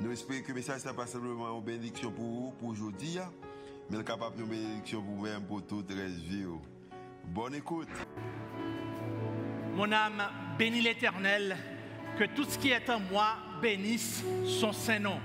Nous 0.00 0.12
espérons 0.12 0.42
que 0.42 0.48
le 0.48 0.54
message 0.54 0.84
n'est 0.84 0.92
pas 0.92 1.06
simplement 1.06 1.58
une 1.58 1.64
bénédiction 1.64 2.12
pour 2.12 2.24
vous, 2.24 2.50
pour 2.52 2.68
aujourd'hui, 2.68 3.18
mais 3.90 4.04
capable 4.04 4.36
de 4.36 4.44
bénédiction 4.44 5.02
pour 5.02 5.16
vous-même, 5.16 5.42
pour 5.42 5.66
toute 5.66 5.90
la 5.90 6.06
vie. 6.06 6.44
Bonne 7.24 7.56
écoute. 7.56 7.88
Mon 9.74 9.90
âme 9.90 10.22
bénit 10.56 10.82
l'Éternel, 10.82 11.56
que 12.16 12.24
tout 12.24 12.44
ce 12.44 12.58
qui 12.58 12.70
est 12.70 12.88
en 12.88 13.00
moi 13.00 13.38
bénisse 13.60 14.22
son 14.46 14.72
Saint-Nom. 14.72 15.18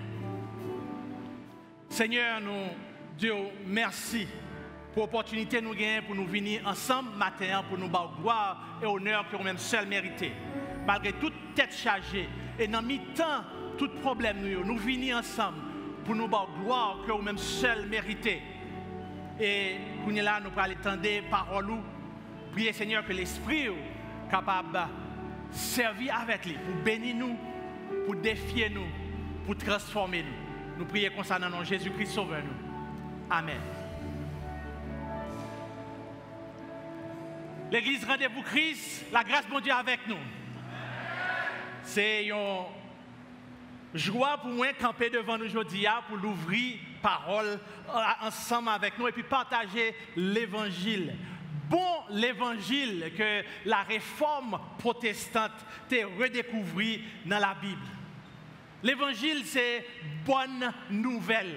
Seigneur, 1.90 2.42
nous, 2.42 2.70
Dieu, 3.16 3.34
merci 3.68 4.28
pour 4.94 5.04
l'opportunité 5.04 5.60
nous 5.60 5.74
gagnons 5.74 6.06
pour 6.06 6.16
nous 6.16 6.28
venir 6.28 6.62
ensemble 6.68 7.10
matin 7.18 7.64
pour 7.68 7.78
nous 7.78 7.90
battre 7.90 8.20
gloire 8.20 8.80
et 8.82 8.86
honneur 8.86 9.28
que 9.30 9.36
nous-mêmes 9.36 9.58
seuls 9.58 9.88
mériter. 9.88 10.32
Malgré 10.86 11.14
toute 11.14 11.34
tête 11.56 11.74
chargée 11.74 12.28
et 12.60 12.68
dans 12.68 12.82
mi-temps, 12.82 13.44
tout 13.78 13.90
problème 14.02 14.38
nous, 14.42 14.64
nous 14.64 14.78
venons 14.78 15.18
ensemble 15.18 15.58
pour 16.06 16.16
nous 16.16 16.28
battre 16.28 16.50
gloire 16.62 17.00
que 17.06 17.12
nous-mêmes 17.12 17.38
seuls 17.38 17.88
mériter. 17.88 18.42
Et 19.40 19.76
nous 20.06 20.14
là, 20.16 20.40
nous 20.40 20.50
allons 20.56 20.74
attendre 20.74 21.30
parole 21.30 21.72
Priez 22.52 22.72
Seigneur 22.72 23.04
que 23.06 23.14
l'Esprit 23.14 23.66
soit 23.66 24.30
capable 24.30 24.74
de 24.74 24.80
servir 25.52 26.16
avec 26.20 26.46
lui 26.46 26.54
pour 26.54 26.84
bénir 26.84 27.16
nous, 27.16 27.36
pour 28.06 28.16
défier 28.16 28.70
nous, 28.70 28.86
pour 29.46 29.58
transformer 29.58 30.24
nous. 30.24 30.78
Nous 30.78 30.86
prions 30.86 31.10
de 31.10 31.66
Jésus-Christ, 31.66 32.12
sauveur 32.12 32.42
nous. 32.44 33.28
Amen. 33.30 33.60
L'église 37.72 38.06
Rendez-vous 38.06 38.44
Christ, 38.44 39.06
la 39.12 39.24
grâce 39.24 39.50
de 39.50 39.60
Dieu 39.62 39.74
avec 39.74 40.08
nous. 40.08 40.18
C'est 41.82 42.28
une 42.28 42.66
joie 43.94 44.38
pour 44.38 44.50
moi 44.50 44.74
camper 44.74 45.10
devant 45.10 45.38
nous 45.38 45.46
aujourd'hui 45.46 45.86
pour 46.08 46.18
l'ouvrir 46.18 46.78
parole 47.02 47.60
ensemble 48.22 48.70
avec 48.70 48.98
nous 48.98 49.08
et 49.08 49.12
puis 49.12 49.24
partager 49.24 49.96
l'évangile. 50.16 51.16
Bon 51.70 52.04
l'évangile 52.10 53.12
que 53.18 53.44
la 53.66 53.84
réforme 53.84 54.60
protestante 54.78 55.52
t'a 55.90 56.08
redécouvert 56.20 57.00
dans 57.26 57.40
la 57.40 57.56
Bible. 57.56 57.82
L'évangile, 58.84 59.46
c'est 59.46 59.86
bonne 60.26 60.72
nouvelle. 60.90 61.56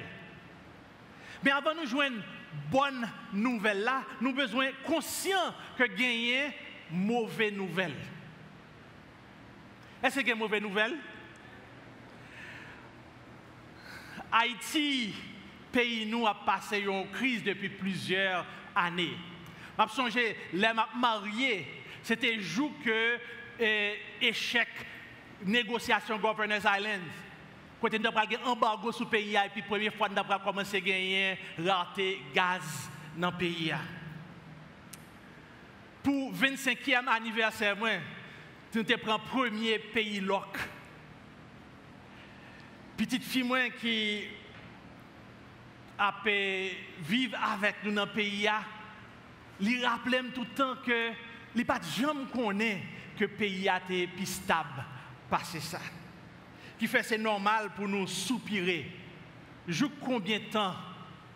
Mais 1.43 1.51
avant 1.51 1.75
de 1.75 1.81
nous 1.81 1.87
joindre 1.87 2.23
bonne 2.71 3.09
nouvelle 3.33 3.83
là, 3.83 4.03
nous 4.21 4.31
avons 4.31 4.39
besoin 4.39 4.69
conscient 4.85 5.55
que 5.77 5.85
gagner 5.85 6.51
mauvaise 6.91 7.53
nouvelle. 7.53 7.95
Est-ce 10.03 10.21
qu'il 10.21 10.29
y 10.29 10.35
mauvaise 10.35 10.63
nouvelle? 10.63 10.97
Haïti, 14.33 15.15
pays 15.73 16.07
nous 16.07 16.27
a 16.27 16.35
passé 16.35 16.79
une 16.81 17.11
crise 17.11 17.43
depuis 17.43 17.69
plusieurs 17.69 18.45
années. 18.75 19.17
Je 19.79 19.95
songé, 19.95 20.37
les 20.53 20.71
mariés, 20.97 21.67
c'était 22.03 22.41
jour 22.41 22.73
que 22.85 23.19
eh, 23.59 23.95
échec 24.21 24.69
négociation 25.45 26.19
Governors 26.19 26.63
Island 26.65 27.03
quand 27.81 27.93
nous 27.93 28.07
avons 28.07 28.19
un 28.19 28.51
embargo 28.51 28.91
sur 28.91 29.05
le 29.05 29.11
pays, 29.11 29.35
et 29.35 29.49
puis 29.53 29.63
première 29.63 29.95
fois, 29.95 30.09
nous 30.09 30.19
avons 30.19 30.45
commencé 30.45 30.79
à 30.79 30.81
gagner 30.81 31.39
raté 31.59 32.21
gaz 32.35 32.91
dans 33.17 33.31
le 33.31 33.37
pays. 33.37 33.75
Pour 36.03 36.33
le 36.33 36.37
25e 36.37 37.07
anniversaire, 37.07 37.77
nous 37.77 37.87
avons 37.87 38.01
pris 38.73 38.93
le 38.95 39.31
premier 39.31 39.79
pays 39.79 40.21
loc. 40.21 40.57
Petite 42.97 43.25
fille 43.25 43.45
qui 43.81 44.25
a 45.99 46.15
vivre 47.01 47.39
avec 47.43 47.77
nous 47.85 47.93
dans 47.93 48.07
le 48.07 48.11
pays, 48.11 48.49
lui 49.61 49.85
rappelle 49.85 50.33
tout 50.35 50.43
le 50.43 50.55
temps 50.55 50.77
que 50.85 51.11
il 51.55 51.65
pas 51.65 51.81
jamais 51.97 52.27
connaît 52.33 52.83
que 53.19 53.25
le 53.25 53.31
pays 53.31 53.69
a 53.69 53.79
été 53.79 54.07
plus 54.07 54.27
ça 55.61 55.81
qui 56.79 56.87
fait 56.87 57.03
c'est 57.03 57.19
normal 57.19 57.71
pour 57.75 57.89
nous 57.89 58.07
soupirer. 58.07 58.91
Je 59.67 59.87
combien 60.01 60.39
de 60.39 60.45
temps 60.45 60.75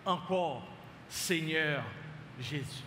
encore, 0.04 0.66
Seigneur 1.08 1.82
Jésus? 2.38 2.84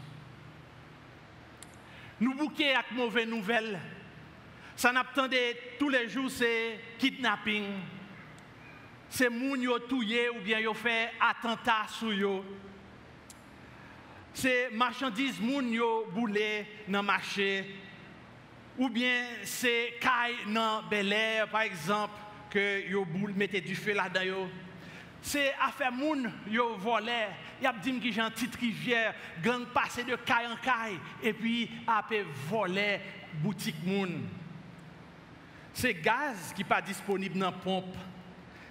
Nous 2.19 2.35
bouquer 2.35 2.75
avec 2.75 2.91
mauvaise 2.91 3.27
nouvelle. 3.27 3.79
Ça 4.75 4.91
n'attendait 4.91 5.75
tous 5.77 5.89
les 5.89 6.07
jours, 6.07 6.29
c'est 6.29 6.79
kidnapping. 6.97 7.65
C'est 9.13 9.29
moun 9.29 9.61
yo 9.61 9.77
touye 9.77 10.27
ou 10.29 10.39
bien 10.41 10.57
yo 10.57 10.73
fait 10.73 11.11
attentat 11.19 11.85
sur 11.87 12.11
yo. 12.11 12.43
C'est 14.33 14.71
marchandises 14.71 15.39
moun 15.39 15.71
yo 15.71 16.07
boulé 16.11 16.65
dans 16.87 17.03
marché. 17.03 17.75
Ou 18.75 18.89
bien 18.89 19.23
c'est 19.43 19.99
caille 20.01 20.37
dans 20.47 20.81
Bel 20.89 21.13
Air, 21.13 21.47
par 21.47 21.61
exemple 21.61 22.15
que 22.49 22.89
yo 22.89 23.05
boule 23.05 23.33
mettez 23.35 23.61
du 23.61 23.75
feu 23.75 23.93
là-dedans 23.93 24.49
c'est 25.21 25.53
affaire 25.61 25.91
moun 25.91 26.31
yo 26.49 26.75
volé 26.75 27.27
y 27.61 27.67
a 27.67 27.73
dit 27.73 27.99
que 27.99 28.11
j'ai 28.11 28.21
petite 28.21 28.55
rivière 28.55 29.13
gang 29.43 29.63
passé 29.67 30.03
de 30.03 30.15
caille 30.15 30.47
en 30.47 30.55
caille 30.55 30.99
et 31.21 31.33
puis 31.33 31.69
après 31.85 32.25
volé 32.49 32.99
boutique 33.35 33.81
moun 33.85 34.23
c'est 35.71 35.93
gaz 35.93 36.51
qui 36.55 36.63
pas 36.63 36.81
disponible 36.81 37.37
dans 37.37 37.51
pompe 37.51 37.95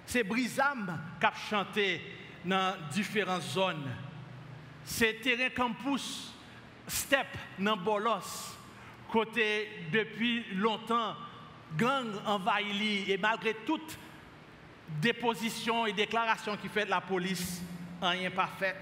c'est 0.05 0.23
brisam 0.23 0.99
qui 1.19 1.25
a 1.25 1.33
chanté 1.49 2.01
dans 2.45 2.75
différentes 2.91 3.41
zones 3.41 3.89
c'est 4.83 5.21
terrain 5.21 5.49
campus 5.49 6.33
step 6.87 7.27
dans 7.59 7.77
bolos 7.77 8.57
côté 9.09 9.69
depuis 9.91 10.43
longtemps 10.55 11.15
gang 11.77 12.07
envahi 12.25 13.11
et 13.11 13.17
malgré 13.17 13.53
toute 13.65 13.97
déposition 15.01 15.85
et 15.85 15.93
déclaration 15.93 16.57
qui 16.57 16.67
fait 16.67 16.85
de 16.85 16.89
la 16.89 17.01
police, 17.01 17.61
rien 18.01 18.31
pas 18.31 18.49
fait. 18.59 18.81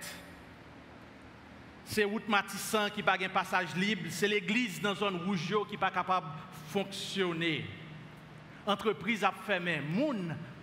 C'est 1.85 2.03
route 2.03 2.27
Matissan 2.27 2.89
qui 2.89 3.03
n'a 3.03 3.17
pas 3.17 3.23
un 3.23 3.29
passage 3.29 3.75
libre, 3.75 4.03
c'est 4.09 4.27
l'église 4.27 4.81
dans 4.81 4.89
la 4.89 4.95
zone 4.95 5.17
rouge 5.25 5.53
qui 5.67 5.71
n'est 5.71 5.77
pas 5.77 5.91
capable 5.91 6.27
de 6.27 6.71
fonctionner. 6.71 7.65
Entreprise 8.65 9.23
a 9.23 9.31
fermé, 9.31 9.81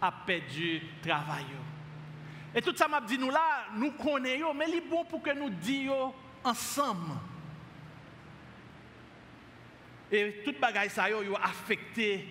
a 0.01 0.13
perdu 0.13 0.81
travail. 1.03 1.45
Et 2.55 2.63
tout 2.63 2.75
ça 2.75 2.89
m'a 2.89 3.01
dit 3.01 3.19
nous 3.19 3.31
là, 3.31 3.67
nous 3.75 3.93
connaissons, 3.93 4.55
mais 4.55 4.67
il 4.69 4.77
est 4.77 4.89
bon 4.89 5.05
pour 5.05 5.23
que 5.23 5.31
nous 5.31 5.51
disions 5.51 6.13
ensemble. 6.43 7.13
Et 10.11 10.43
tout 10.45 10.55
bagay 10.59 10.89
ça 10.89 11.11
yo, 11.11 11.37
a 11.37 11.45
affecté 11.45 12.27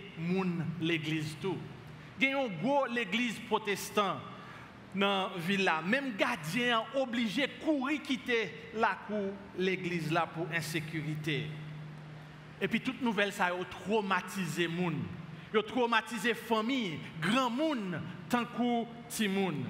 l'église 0.82 1.38
tout. 1.40 1.58
A 2.22 2.48
gros 2.62 2.88
l'église 2.88 3.40
protestante 3.48 4.18
dans 4.96 5.30
la 5.30 5.38
ville. 5.38 5.72
Même 5.86 6.16
gardien 6.16 6.84
obligé 6.96 7.48
courir 7.64 8.02
quitter 8.02 8.52
la 8.74 8.98
cour 9.08 9.32
l'église 9.58 10.12
là 10.12 10.26
pour 10.26 10.48
insécurité. 10.52 11.48
Et 12.60 12.68
puis 12.68 12.82
toute 12.82 13.02
nouvelle 13.04 13.32
ça 13.32 13.46
a 13.46 13.66
traumatisé 13.70 14.68
moun. 14.68 14.96
A 15.56 15.64
traumatisé 15.64 16.34
famille, 16.34 17.00
grand 17.22 17.50
moun 17.50 18.02
tant 18.30 18.46
que 18.46 18.86
petit 19.08 19.28
moun. 19.28 19.66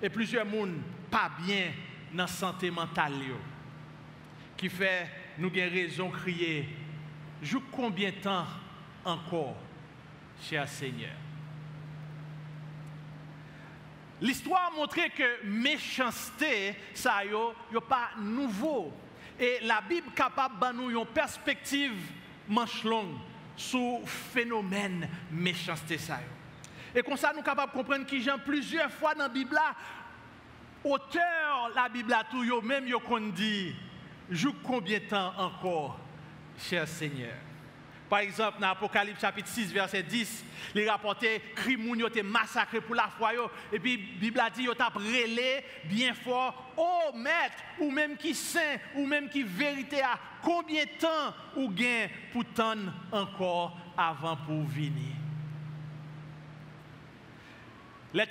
Et 0.00 0.08
plusieurs 0.08 0.46
moun 0.46 0.82
pas 1.10 1.30
bien 1.44 1.72
dans 2.12 2.24
la 2.24 2.26
santé 2.26 2.70
mentale 2.70 3.14
yo. 3.28 3.36
Qui 4.56 4.68
fait 4.68 5.08
nous 5.38 5.48
avons 5.48 5.70
raison 5.70 6.08
de 6.08 6.14
crier 6.14 6.68
joue 7.42 7.62
combien 7.72 8.10
de 8.10 8.16
temps 8.16 8.46
encore, 9.04 9.56
cher 10.40 10.68
Seigneur? 10.68 11.10
L'histoire 14.20 14.70
a 14.72 14.76
montré 14.76 15.10
que 15.10 15.44
méchanceté, 15.44 16.76
ça 16.94 17.22
n'est 17.24 17.80
pas 17.80 18.10
nouveau. 18.20 18.92
Et 19.38 19.58
la 19.62 19.80
Bible 19.80 20.12
capable 20.14 20.60
de 20.60 20.76
nous 20.76 20.90
une 20.96 21.06
perspective 21.06 22.12
manche 22.48 22.84
longue 22.84 23.18
le 23.56 24.06
phénomène 24.06 25.08
méchanceté. 25.30 25.98
Ça 25.98 26.18
Et 26.94 27.02
comme 27.02 27.16
ça, 27.16 27.28
nous 27.28 27.36
sommes 27.36 27.44
capables 27.44 27.72
de 27.72 27.78
comprendre 27.78 28.06
qu'il 28.06 28.22
y 28.22 28.30
a 28.30 28.38
plusieurs 28.38 28.90
fois 28.90 29.14
dans 29.14 29.24
la 29.24 29.28
Bible, 29.28 29.58
auteur 30.84 31.70
la 31.74 31.88
Bible, 31.88 32.14
tout, 32.30 32.60
même 32.62 32.90
qu'on 33.06 33.20
dit, 33.20 33.74
joue 34.30 34.54
combien 34.62 34.98
de 34.98 35.04
temps 35.04 35.32
encore, 35.38 35.98
cher 36.58 36.86
Seigneur? 36.88 37.34
Par 38.12 38.20
exemple, 38.20 38.60
dans 38.60 38.68
Apocalypse 38.68 39.22
chapitre 39.22 39.48
6, 39.48 39.72
verset 39.72 40.02
10, 40.02 40.44
les 40.74 40.86
rapportés, 40.86 41.40
crimoun 41.56 42.04
ont 42.04 42.08
été 42.08 42.22
massacrés 42.22 42.82
pour 42.82 42.94
la 42.94 43.08
foi. 43.08 43.30
Et 43.72 43.78
puis, 43.78 43.96
la 43.96 44.20
Bible 44.20 44.40
a 44.40 44.50
dit, 44.50 44.64
ils 44.64 44.68
ont 44.68 44.74
relé 44.94 45.64
bien 45.84 46.12
fort, 46.12 46.74
oh 46.76 47.16
maître, 47.16 47.56
ou 47.80 47.90
même 47.90 48.18
qui 48.18 48.34
saint, 48.34 48.76
ou 48.96 49.06
même 49.06 49.30
qui 49.30 49.42
vérité, 49.42 50.02
combien 50.42 50.84
de 50.84 50.90
temps 51.00 51.34
ou 51.56 51.70
gain 51.70 52.08
pour 52.34 52.44
t'en 52.52 52.76
encore 53.12 53.78
avant 53.96 54.36
pour 54.36 54.62
venir? 54.64 55.16
Le 58.12 58.24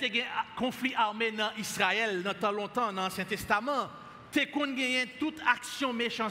conflit 0.56 0.94
armé 0.94 1.32
dans 1.32 1.50
Israël, 1.58 2.22
dans 2.40 2.52
longtemps, 2.52 2.92
dans 2.92 3.02
l'Ancien 3.02 3.24
Testament, 3.24 3.88
tu 4.30 4.46
gagné 4.46 5.08
toute 5.18 5.40
action 5.44 5.92
méchante 5.92 6.30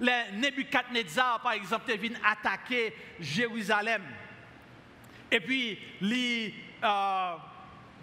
les 0.00 0.32
Nebuchadnezzar, 0.32 1.40
par 1.40 1.52
exemple, 1.52 1.90
est 1.90 2.12
attaquer 2.24 2.94
Jérusalem. 3.20 4.02
Et 5.30 5.40
puis, 5.40 5.78
les 6.00 6.54
euh, 6.84 7.34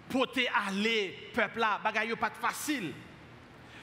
peuple 0.08 1.58
là, 1.58 1.80
bagaille 1.82 2.14
pas 2.16 2.30
facile. 2.30 2.92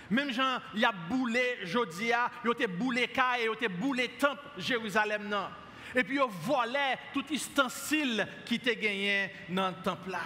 Même 0.09 0.31
gens, 0.31 0.59
il 0.73 0.85
a 0.85 0.91
boulé 0.91 1.59
Jodia, 1.63 2.31
il 2.43 2.63
a 2.63 2.67
boulé 2.67 3.07
Kaye, 3.07 3.49
il 3.59 3.65
a 3.65 3.69
boulé 3.69 4.09
temple 4.09 4.41
Jérusalem. 4.57 5.27
Non. 5.27 5.47
Et 5.95 6.03
puis, 6.03 6.15
il 6.15 6.21
volé 6.45 6.95
tout 7.13 7.25
ustensile 7.31 8.27
qui 8.45 8.55
était 8.55 8.75
gagné 8.75 9.31
dans 9.49 9.69
le 9.69 9.75
temple 9.83 10.11
là. 10.11 10.21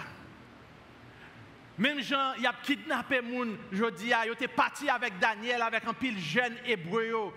Même 1.78 2.00
gens, 2.00 2.34
il 2.38 2.46
a 2.46 2.52
kidnappé 2.62 3.20
moun 3.20 3.56
Jodia, 3.72 4.26
il 4.26 4.32
était 4.32 4.46
parti 4.46 4.88
avec 4.88 5.18
Daniel, 5.18 5.62
avec 5.62 5.86
un 5.86 5.94
pile 5.94 6.18
jeune 6.18 6.56
hébreu. 6.66 7.32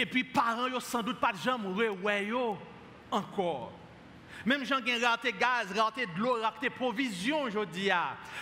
Et 0.00 0.06
puis, 0.06 0.24
parents, 0.24 0.80
sans 0.80 1.02
doute 1.02 1.20
pas 1.20 1.30
de 1.30 1.36
gens 1.36 1.60
ouais 1.62 2.30
encore. 3.10 3.70
Même 4.46 4.64
gens 4.64 4.80
qui 4.80 4.94
ont 4.94 5.06
raté 5.06 5.34
gaz, 5.38 5.70
raté 5.76 6.06
de 6.06 6.18
l'eau, 6.18 6.40
raté 6.40 6.70
provision, 6.70 7.50
je 7.50 7.62
dis. 7.66 7.90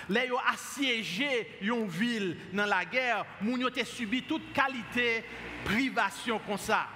Les 0.08 0.30
ont 0.30 0.38
assiégé 0.52 1.58
une 1.60 1.88
ville 1.88 2.36
dans 2.52 2.64
la 2.64 2.84
guerre, 2.84 3.26
moun 3.40 3.64
ont 3.64 3.84
subi 3.84 4.22
toute 4.22 4.52
qualité 4.52 5.24
privation 5.64 6.40
comme 6.46 6.58
ça. 6.58 6.86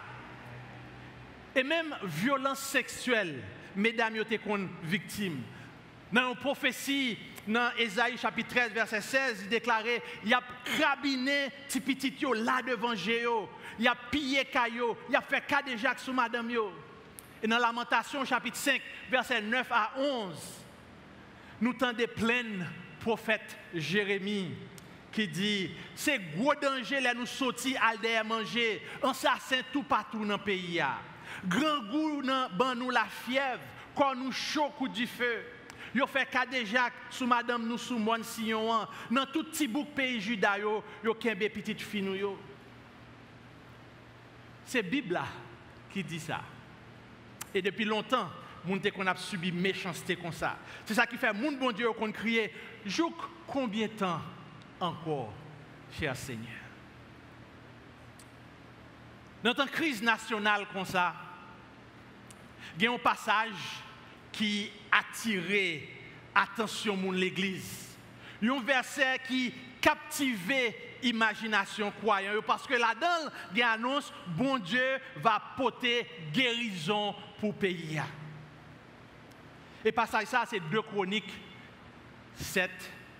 Et 1.56 1.64
même 1.64 1.96
violence 2.04 2.60
sexuelle, 2.60 3.42
mesdames, 3.74 4.14
ont 4.14 4.22
été 4.22 4.40
victimes. 4.84 5.42
Dans 6.12 6.28
une 6.28 6.36
prophétie, 6.36 7.18
dans 7.46 7.70
Esaïe 7.76 8.16
chapitre 8.16 8.54
13, 8.54 8.72
verset 8.72 9.00
16, 9.00 9.40
il 9.42 9.48
déclarait, 9.48 10.02
il 10.22 10.30
y 10.30 10.34
a 10.34 10.42
crabiné 10.76 11.48
petit 11.68 12.16
là 12.34 12.62
devant 12.62 12.94
Géo 12.94 13.48
il 13.78 13.88
a 13.88 13.94
pillé 13.94 14.44
caillou, 14.44 14.96
il 15.08 15.16
a 15.16 15.20
fait 15.20 15.44
cas 15.46 15.62
de 15.62 15.76
Jacques 15.76 16.00
sous 16.00 16.12
madame 16.12 16.50
yo. 16.50 16.72
Et 17.42 17.48
dans 17.48 17.58
Lamentation 17.58 18.24
chapitre 18.24 18.56
5, 18.56 18.80
verset 19.10 19.42
9 19.42 19.66
à 19.70 19.92
11, 19.96 20.36
nous 21.60 21.72
tendons 21.72 22.04
plein 22.16 22.44
prophète 23.00 23.56
Jérémie 23.74 24.54
qui 25.10 25.28
dit 25.28 25.70
c'est 25.94 26.20
gros 26.36 26.54
danger 26.54 27.00
là 27.00 27.14
nous 27.14 27.26
sortir 27.26 27.80
à 27.82 28.24
manger, 28.24 28.82
assassin 29.02 29.60
tout 29.72 29.82
partout 29.82 30.24
dans 30.24 30.36
le 30.36 30.42
pays 30.42 30.80
Grand 31.44 31.80
goût 31.90 32.22
dans 32.22 32.74
nous 32.76 32.90
la 32.90 33.06
fièvre, 33.06 33.60
quand 33.96 34.14
nous 34.14 34.32
chaud 34.32 34.70
du 34.94 35.06
feu. 35.06 35.44
Yo 35.94 36.06
fait 36.06 36.28
Jacques 36.64 36.92
sous 37.10 37.26
madame 37.26 37.66
nous 37.66 37.78
sous 37.78 37.98
mon 37.98 38.22
sillon 38.22 38.86
dans 39.10 39.26
tout 39.26 39.44
petit 39.44 39.68
pays 39.68 40.20
juda 40.20 40.58
yo, 40.58 40.82
yo 41.04 41.14
kembe 41.14 41.48
petite 41.50 41.82
fille 41.82 42.16
yo. 42.16 42.38
C'est 44.64 44.82
la 44.82 44.88
Bible 44.88 45.20
qui 45.90 46.02
dit 46.02 46.20
ça. 46.20 46.40
Et 47.54 47.60
depuis 47.60 47.84
longtemps, 47.84 48.30
moun 48.64 48.80
qu'on 48.80 49.06
a 49.06 49.14
subi 49.16 49.52
méchanceté 49.52 50.16
comme 50.16 50.32
ça. 50.32 50.56
C'est 50.86 50.94
ça 50.94 51.06
qui 51.06 51.18
fait 51.18 51.32
moun 51.32 51.58
bon 51.58 51.72
Dieu 51.72 51.90
qu'on 51.92 52.10
crie 52.10 52.48
Jouk 52.86 53.14
combien 53.46 53.86
de 53.86 53.92
temps 53.92 54.20
encore, 54.80 55.34
cher 55.98 56.16
Seigneur? 56.16 56.48
Dans 59.42 59.52
une 59.52 59.68
crise 59.68 60.02
nationale 60.02 60.66
comme 60.72 60.86
ça, 60.86 61.14
il 62.78 62.84
y 62.84 62.86
un 62.86 62.96
passage 62.98 63.82
qui 64.32 64.70
attirait 64.90 65.82
attention 66.34 66.96
de 66.96 67.16
l'église. 67.16 67.96
Y 68.40 68.48
a 68.48 68.54
un 68.54 68.60
verset 68.60 69.20
qui 69.28 69.52
captivait 69.80 70.76
imagination 71.02 71.92
croyant 72.00 72.40
parce 72.46 72.66
que 72.66 72.74
là-dedans, 72.74 73.30
il 73.54 73.62
annonce 73.62 74.12
bon 74.26 74.58
Dieu 74.58 74.98
va 75.16 75.40
porter 75.56 76.06
guérison 76.32 77.14
pour 77.38 77.54
pays. 77.54 78.00
Et 79.84 79.92
passage 79.92 80.26
ça, 80.26 80.44
c'est 80.48 80.60
2 80.60 80.82
Chroniques 80.82 81.32
7, 82.36 82.70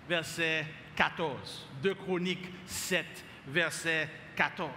verset 0.07 0.65
14. 0.95 1.67
2 1.81 1.93
Chroniques 1.95 2.49
7, 2.65 3.05
verset 3.47 4.09
14. 4.35 4.69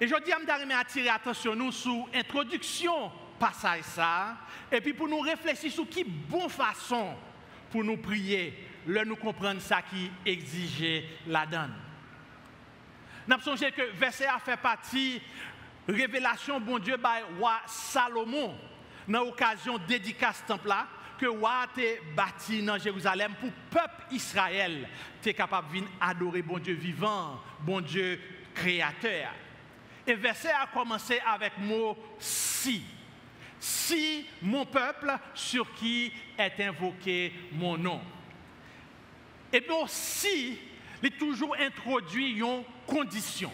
Et 0.00 0.08
je 0.08 0.14
dis 0.24 0.32
à 0.32 0.78
attirer 0.80 1.08
attention 1.10 1.54
nous 1.54 1.70
sur 1.70 2.08
l'introduction 2.12 3.12
ça, 3.50 4.36
et 4.70 4.80
puis 4.80 4.92
pour 4.92 5.08
nous 5.08 5.20
réfléchir 5.20 5.70
sur 5.72 5.88
qui 5.88 6.04
bonne 6.04 6.48
façon 6.48 7.14
pour 7.70 7.82
nous 7.82 7.96
prier 7.96 8.68
là 8.86 9.04
nous 9.04 9.16
comprenons 9.16 9.60
ça 9.60 9.82
qui 9.82 10.10
exigeait 10.24 11.04
la 11.26 11.46
donne. 11.46 11.74
Nous 13.26 13.40
songé 13.40 13.70
que 13.72 13.90
verset 13.92 14.26
a 14.26 14.38
fait 14.38 14.56
partie 14.56 15.20
révélation 15.88 16.60
bon 16.60 16.78
Dieu 16.78 16.98
par 16.98 17.18
roi 17.38 17.60
Salomon 17.66 18.56
dans 19.08 19.24
l'occasion 19.24 19.78
dédicace 19.78 20.44
temple 20.46 20.68
là 20.68 20.86
que 21.18 21.26
roi 21.26 21.62
a 21.62 22.14
bâti 22.16 22.62
dans 22.62 22.78
Jérusalem 22.78 23.32
pour 23.40 23.50
peuple 23.70 24.02
Israël 24.10 24.88
es 25.24 25.34
capable 25.34 25.68
de 25.68 25.72
venir 25.74 25.90
adorer 26.00 26.42
bon 26.42 26.58
Dieu 26.58 26.74
vivant, 26.74 27.40
bon 27.60 27.80
Dieu 27.80 28.20
créateur. 28.54 29.30
Et 30.04 30.14
verset 30.14 30.50
a 30.50 30.66
commencé 30.66 31.20
avec 31.24 31.52
le 31.58 31.64
mot 31.64 31.96
si. 32.18 32.82
Si 33.82 34.24
mon 34.40 34.64
peuple 34.64 35.12
sur 35.34 35.74
qui 35.74 36.12
est 36.38 36.60
invoqué 36.60 37.32
mon 37.52 37.76
nom. 37.76 38.00
Et 39.52 39.60
puis 39.60 39.74
aussi, 39.82 40.58
il 41.02 41.08
est 41.08 41.18
toujours 41.18 41.56
introduit 41.58 42.38
une 42.38 42.62
condition. 42.86 43.52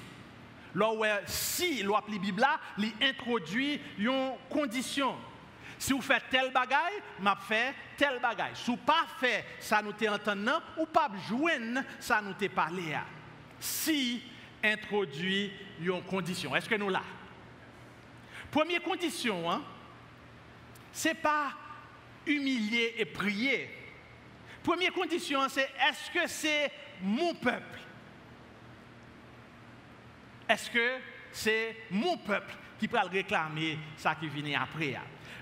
Là 0.75 0.92
où 0.92 1.02
si 1.25 1.82
l'on 1.82 1.94
la 1.94 2.18
Bible 2.18 2.47
il 2.76 2.92
introduit 3.00 3.80
une 3.99 4.32
condition. 4.50 5.16
Si 5.78 5.94
vous 5.94 6.02
faites 6.02 6.25
tel 6.30 6.52
bagaille, 6.52 7.00
m'a 7.20 7.37
fait 7.37 7.75
tel 7.97 8.20
bagaille. 8.20 8.54
Si 8.54 8.70
vous 8.70 8.76
pas 8.76 9.06
fait 9.18 9.47
ça 9.58 9.80
nous 9.80 9.92
t'est 9.92 10.08
entendu 10.08 10.50
ou 10.76 10.85
pas 10.85 11.11
ça 12.00 12.20
nous 12.20 12.35
t'est 12.35 12.50
parlé. 12.50 12.97
Si 13.58 14.23
introduit 14.62 15.52
une 15.80 16.02
condition. 16.02 16.54
Est-ce 16.54 16.68
que 16.68 16.75
nous 16.75 16.90
là? 16.90 17.02
Première 18.50 18.82
condition, 18.82 19.50
hein, 19.50 19.62
c'est 20.92 21.14
pas 21.14 21.52
humilier 22.26 22.95
et 22.99 23.04
prier. 23.04 23.71
Première 24.62 24.92
condition, 24.92 25.49
c'est 25.49 25.71
est-ce 25.88 26.11
que 26.11 26.28
c'est 26.28 26.71
mon 27.00 27.35
peuple? 27.35 27.78
Est-ce 30.49 30.71
que 30.71 30.97
c'est 31.33 31.76
mon 31.90 32.16
peuple 32.16 32.54
qui 32.78 32.88
peut 32.88 32.99
réclamer 32.99 33.78
ça 33.97 34.14
qui 34.14 34.28
vient 34.28 34.61
après? 34.61 34.97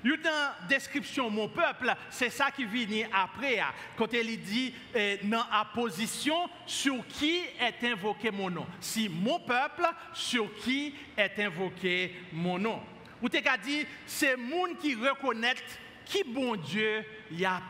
La 0.05 0.55
description 0.69 1.29
mon 1.31 1.49
peuple, 1.49 1.93
c'est 2.11 2.31
ça 2.31 2.51
qui 2.51 2.65
vient 2.65 3.09
après. 3.13 3.61
Quand 3.97 4.13
il 4.13 4.41
dit 4.41 4.73
eh, 4.95 5.19
dans 5.25 5.45
la 5.51 5.67
position 5.75 6.49
sur 6.65 7.05
qui 7.09 7.43
est 7.59 7.85
invoqué 7.85 8.31
mon 8.31 8.51
nom. 8.51 8.67
Si 8.81 9.09
mon 9.09 9.41
peuple, 9.41 9.87
sur 10.13 10.55
qui 10.57 10.95
est 11.17 11.39
invoqué 11.41 12.15
mon 12.33 12.59
nom. 12.59 12.81
Ou 13.27 13.29
tu 13.29 13.43
dit, 13.65 13.85
c'est 14.07 14.37
monde 14.37 14.79
qui 14.79 14.95
reconnaît 14.95 15.57
qui 16.05 16.23
bon 16.23 16.55
Dieu 16.55 17.05
y 17.33 17.45
a 17.45 17.61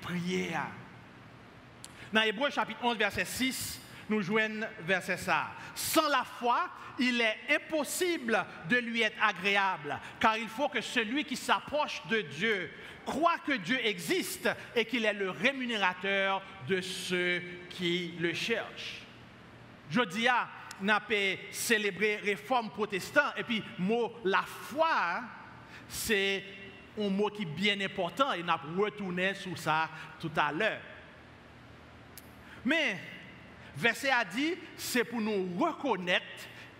prier. 0.00 0.52
Dans 2.12 2.22
Hébreu 2.22 2.50
chapitre 2.50 2.78
11, 2.84 2.96
verset 2.96 3.24
6, 3.24 3.80
nous 4.08 4.22
joignons 4.22 4.64
verset 4.82 5.16
ça. 5.16 5.48
Sans 5.74 6.08
la 6.08 6.22
foi, 6.22 6.70
il 7.00 7.20
est 7.20 7.36
impossible 7.50 8.46
de 8.68 8.76
lui 8.76 9.02
être 9.02 9.20
agréable, 9.20 9.98
car 10.20 10.38
il 10.38 10.46
faut 10.46 10.68
que 10.68 10.80
celui 10.80 11.24
qui 11.24 11.34
s'approche 11.34 12.00
de 12.08 12.20
Dieu 12.20 12.70
croit 13.04 13.38
que 13.44 13.54
Dieu 13.54 13.84
existe 13.84 14.48
et 14.76 14.84
qu'il 14.84 15.04
est 15.04 15.14
le 15.14 15.30
rémunérateur 15.30 16.44
de 16.68 16.80
ceux 16.80 17.42
qui 17.70 18.14
le 18.20 18.34
cherchent. 18.34 19.02
Je 19.90 20.02
dis 20.02 20.28
à 20.28 20.48
n'a 20.80 21.00
pas 21.00 21.36
célébré 21.50 22.16
réforme 22.16 22.70
protestante 22.70 23.34
et 23.36 23.44
puis 23.44 23.62
mot 23.78 24.12
la 24.24 24.42
foi 24.42 25.22
c'est 25.92 26.42
un 26.98 27.08
mot 27.08 27.28
qui 27.28 27.42
est 27.42 27.46
bien 27.46 27.80
important 27.80 28.32
et 28.32 28.42
nous 28.42 28.82
retourner 28.82 29.34
sur 29.34 29.56
ça 29.58 29.88
tout 30.18 30.30
à 30.36 30.52
l'heure. 30.52 30.80
Mais, 32.64 32.98
verset 33.76 34.10
a 34.10 34.24
dit, 34.24 34.54
c'est 34.76 35.04
pour 35.04 35.20
nous 35.20 35.58
reconnaître 35.58 36.24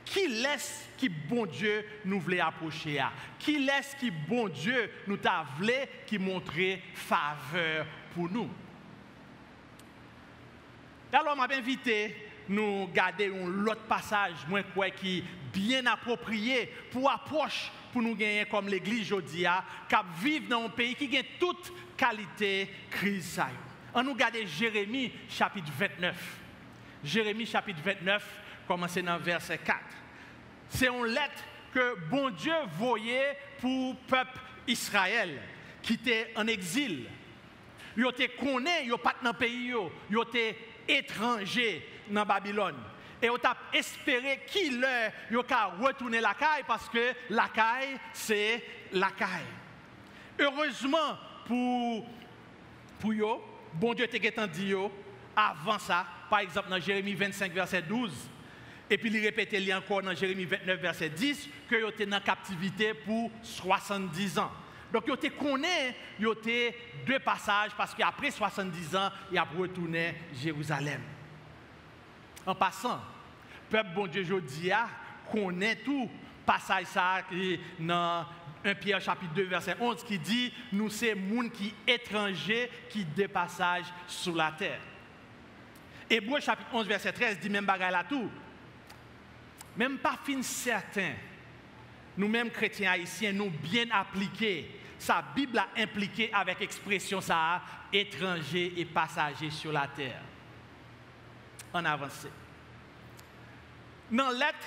qui 0.04 0.26
laisse 0.28 0.88
qui 0.96 1.08
bon 1.08 1.46
Dieu 1.46 1.84
nous 2.04 2.20
voulait 2.20 2.40
approcher 2.40 2.98
à, 2.98 3.12
qui 3.38 3.58
laisse 3.58 3.94
qui 3.98 4.10
bon 4.10 4.48
Dieu 4.48 4.90
nous 5.06 5.16
t'a 5.16 5.44
voulu 5.56 5.72
qui 6.06 6.18
montrer 6.18 6.82
faveur 6.94 7.86
pour 8.14 8.28
nous. 8.28 8.50
Alors, 11.12 11.36
m'a 11.36 11.46
invité 11.50 12.31
nous 12.52 12.88
garder 12.88 13.28
un 13.28 13.66
autre 13.66 13.82
passage, 13.82 14.34
moi, 14.48 14.62
quoi, 14.62 14.90
qui 14.90 15.24
bien 15.52 15.84
approprié 15.86 16.72
pour 16.90 17.10
approche 17.10 17.70
pour 17.92 18.02
nous 18.02 18.14
gagner 18.14 18.46
comme 18.46 18.68
l'église 18.68 19.06
Jodia, 19.06 19.64
qui 19.88 19.96
vivre 20.24 20.48
dans 20.48 20.64
un 20.64 20.68
pays 20.70 20.94
qui 20.94 21.16
a 21.16 21.22
toute 21.38 21.72
qualité 21.96 22.70
crise. 22.90 23.40
On 23.94 24.02
nous 24.02 24.14
garde 24.14 24.36
Jérémie 24.46 25.12
chapitre 25.28 25.70
29. 25.78 26.16
Jérémie 27.04 27.46
chapitre 27.46 27.80
29, 27.84 28.24
commencez 28.66 29.02
dans 29.02 29.18
verset 29.18 29.58
4. 29.58 29.78
C'est 30.68 30.88
une 30.88 31.06
lettre 31.06 31.44
que 31.74 31.98
bon 32.08 32.30
Dieu 32.30 32.54
voyait 32.78 33.36
pour 33.60 33.90
le 33.92 34.08
peuple 34.08 34.38
Israël 34.66 35.40
qui 35.82 35.94
était 35.94 36.32
en 36.36 36.46
exil. 36.46 37.06
Ils 37.96 38.06
étaient 38.06 38.28
connus, 38.28 38.68
ils 38.84 38.90
n'étaient 38.90 39.02
pas 39.02 39.14
dans 39.22 39.32
le 39.32 39.36
pays, 39.36 39.74
ils 40.10 40.18
étaient 40.18 40.56
étrangers 40.88 41.86
dans 42.12 42.26
Babylone. 42.26 42.76
Et 43.20 43.30
on 43.30 43.36
a 43.36 43.56
espéré 43.72 44.42
qu'il 44.46 44.80
leur 44.80 45.78
retourner 45.80 46.20
la 46.20 46.34
caille 46.34 46.64
parce 46.66 46.88
que 46.88 47.12
la 47.30 47.48
caille, 47.48 47.98
c'est 48.12 48.64
la 48.92 49.10
caille. 49.10 49.46
Heureusement 50.38 51.18
pour, 51.46 52.06
pour 52.98 53.12
eux, 53.12 53.40
bon 53.74 53.94
Dieu 53.94 54.08
t'a 54.08 54.46
dit 54.46 54.74
avant 55.36 55.78
ça, 55.78 56.04
par 56.28 56.40
exemple 56.40 56.68
dans 56.68 56.80
Jérémie 56.80 57.14
25, 57.14 57.52
verset 57.52 57.82
12, 57.82 58.12
et 58.90 58.98
puis 58.98 59.10
il 59.10 59.24
répétait 59.24 59.72
encore 59.72 60.02
dans 60.02 60.14
Jérémie 60.14 60.44
29, 60.44 60.80
verset 60.80 61.08
10, 61.08 61.48
que 61.70 61.76
ils 61.76 61.88
étaient 61.88 62.14
en 62.14 62.20
captivité 62.20 62.92
pour 62.92 63.30
70 63.42 64.38
ans. 64.38 64.50
Donc, 64.92 65.04
ils 65.06 65.14
étaient 65.14 65.30
connus, 65.30 65.66
ils 66.20 66.28
étaient 66.28 66.76
deux 67.06 67.18
passages 67.18 67.70
parce 67.76 67.94
qu'après 67.94 68.30
70 68.30 68.96
ans, 68.96 69.10
ils 69.32 69.38
ont 69.38 69.44
retourné 69.58 70.14
Jérusalem. 70.34 71.00
En 72.46 72.54
passant, 72.54 73.00
peuple 73.70 73.90
bon 73.94 74.06
Dieu 74.06 74.24
Jodia 74.24 74.88
connaît 75.30 75.76
tout 75.76 76.10
passage 76.44 76.86
ça 76.86 77.22
dans 77.78 78.26
1 78.64 78.74
Pierre 78.74 79.00
chapitre 79.00 79.32
2 79.34 79.44
verset 79.44 79.76
11 79.80 80.02
qui 80.04 80.18
dit 80.18 80.52
nous 80.72 80.90
c'est 80.90 81.14
monde 81.14 81.52
qui 81.52 81.74
étranger 81.86 82.70
qui 82.90 83.04
dépassage 83.04 83.84
sur 84.06 84.34
la 84.34 84.52
terre. 84.52 84.80
Hébreu 86.10 86.40
chapitre 86.40 86.68
11 86.72 86.86
verset 86.86 87.12
13 87.12 87.38
dit 87.38 87.48
même 87.48 87.64
bagaille 87.64 87.92
là 87.92 88.04
tout. 88.08 88.30
Même 89.76 89.98
pas 89.98 90.18
fin 90.24 90.42
certain 90.42 91.12
nous-mêmes 92.16 92.50
chrétiens 92.50 92.90
haïtiens 92.90 93.32
nous 93.32 93.50
bien 93.50 93.86
appliqués 93.92 94.68
sa 94.98 95.20
Bible 95.34 95.58
a 95.58 95.68
impliqué 95.78 96.30
avec 96.32 96.60
expression 96.60 97.20
ça 97.20 97.62
étranger 97.92 98.72
et 98.76 98.84
passager 98.84 99.50
sur 99.50 99.72
la 99.72 99.88
terre. 99.88 100.22
En 101.72 101.84
avancé. 101.84 102.28
Dans 104.10 104.30
la 104.30 104.46
lettre 104.46 104.66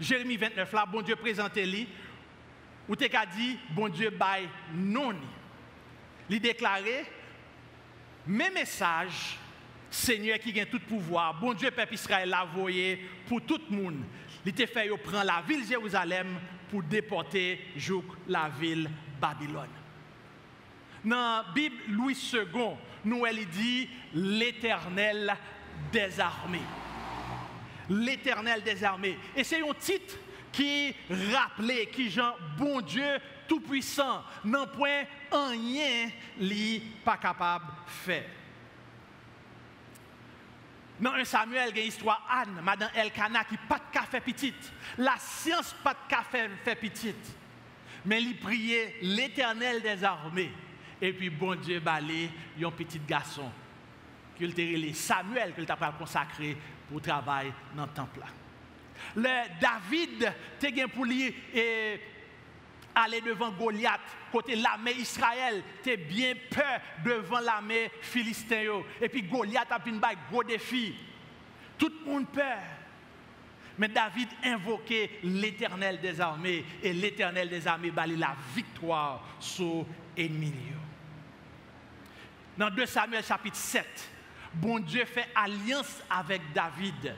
Jérémie 0.00 0.36
29, 0.36 0.72
là, 0.72 0.86
bon 0.86 1.02
Dieu 1.02 1.16
présenté 1.16 1.66
lui, 1.66 1.88
où 2.88 2.96
tu 2.96 3.04
as 3.04 3.26
dit, 3.26 3.58
bon 3.70 3.88
Dieu 3.88 4.10
bail 4.10 4.48
non. 4.72 5.14
Il 6.30 6.40
déclaré, 6.40 7.04
mes 8.26 8.50
messages, 8.50 9.38
Seigneur 9.90 10.38
qui 10.38 10.58
a 10.60 10.66
tout 10.66 10.80
pouvoir, 10.80 11.34
bon 11.34 11.54
Dieu, 11.54 11.70
peuple 11.70 11.94
Israël, 11.94 12.28
l'a 12.28 12.46
pour 13.26 13.40
tout 13.42 13.60
le 13.70 13.76
monde. 13.76 14.02
Il 14.44 14.52
t'a 14.52 14.66
fait 14.66 14.88
prendre 14.98 15.24
la 15.24 15.42
ville 15.46 15.66
Jérusalem 15.66 16.38
pour 16.70 16.82
déporter 16.82 17.60
la 18.26 18.48
ville 18.48 18.90
Babylone. 19.20 19.68
Dans 21.04 21.16
la 21.16 21.44
Bible 21.54 21.76
Louis 21.88 22.16
II, 22.32 22.40
nous 23.04 23.26
elle 23.26 23.46
dit 23.46 23.88
l'Éternel 24.14 25.36
des 25.92 26.20
armées 26.20 26.60
l'Éternel 27.88 28.62
des 28.62 28.84
armées. 28.84 29.18
Et 29.34 29.44
c'est 29.44 29.60
un 29.60 29.74
titre 29.74 30.16
qui 30.52 30.94
rappelait 31.32 31.86
qui 31.86 32.10
Jean, 32.10 32.34
bon 32.56 32.80
Dieu 32.80 33.18
tout-puissant, 33.46 34.22
non 34.44 34.66
point 34.66 35.04
rien 35.32 36.10
li 36.38 36.80
pas 37.04 37.16
capable 37.16 37.66
de 37.66 37.90
faire. 37.90 38.24
Dans 41.00 41.12
un 41.12 41.24
Samuel, 41.24 41.70
il 41.70 41.76
y 41.76 41.80
a 41.80 41.82
une 41.82 41.88
histoire 41.88 42.26
Anne, 42.28 42.60
Madame 42.62 42.90
Elkana, 42.94 43.44
qui 43.44 43.56
pas 43.56 43.78
de 43.78 43.92
café 43.92 44.20
petite. 44.20 44.72
La 44.98 45.14
science 45.18 45.74
pas 45.84 45.94
de 45.94 46.08
café 46.08 46.48
fait. 46.64 47.14
Mais 48.04 48.20
il 48.20 48.36
priait 48.36 48.96
l'éternel 49.02 49.80
des 49.80 50.02
armées. 50.02 50.50
Et 51.00 51.12
puis, 51.12 51.30
bon 51.30 51.54
Dieu, 51.54 51.78
balé, 51.78 52.30
un 52.60 52.70
petit 52.72 53.00
garçon. 53.06 53.48
Qu'il 54.38 54.94
Samuel, 54.94 55.54
qu'il 55.54 55.66
t'a 55.66 55.76
consacré 55.98 56.56
pour 56.88 57.00
travailler 57.02 57.52
dans 57.74 57.86
le 57.86 57.88
temple. 57.90 58.20
Le 59.16 59.60
David, 59.60 60.32
te 60.58 60.86
pour 60.86 61.04
lui 61.04 61.34
et 61.54 62.00
aller 62.94 63.20
devant 63.20 63.50
Goliath, 63.50 64.00
côté 64.32 64.56
l'armée 64.56 64.92
Israël, 64.92 65.62
tu 65.82 65.96
bien 65.96 66.34
peur 66.50 66.80
devant 67.04 67.40
l'armée 67.40 67.90
philistin. 68.00 68.82
Et 69.00 69.08
puis 69.08 69.22
Goliath 69.22 69.70
a 69.70 69.80
une 69.86 70.00
gros 70.30 70.44
défi. 70.44 70.94
Tout 71.76 71.92
le 72.04 72.10
monde 72.10 72.28
peur. 72.28 72.58
Mais 73.78 73.88
David 73.88 74.28
invoquait 74.42 75.20
l'éternel 75.22 76.00
des 76.00 76.20
armées 76.20 76.64
et 76.82 76.92
l'éternel 76.92 77.48
des 77.48 77.66
armées 77.66 77.92
balait 77.92 78.16
la 78.16 78.34
victoire 78.52 79.24
sur 79.38 79.86
l'ennemi. 80.16 80.52
Dans 82.56 82.70
2 82.70 82.86
Samuel 82.86 83.22
chapitre 83.22 83.56
7, 83.56 83.86
bon 84.54 84.78
Dieu 84.80 85.04
fait 85.04 85.28
alliance 85.34 86.02
avec 86.10 86.40
David 86.52 87.14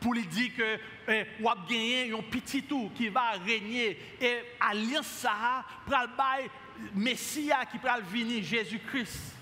pour 0.00 0.14
lui 0.14 0.26
dire 0.26 0.50
que 0.56 0.78
eh, 1.08 1.26
a 1.44 2.16
un 2.16 2.22
petit 2.22 2.62
qui 2.96 3.08
va 3.08 3.32
régner 3.44 3.98
et 4.20 4.38
alliance 4.58 5.06
ça 5.06 5.64
pour 5.84 5.96
le 5.96 6.48
Messia 6.94 7.66
qui 7.66 7.78
va 7.78 8.00
venir 8.00 8.42
Jésus-Christ. 8.42 9.36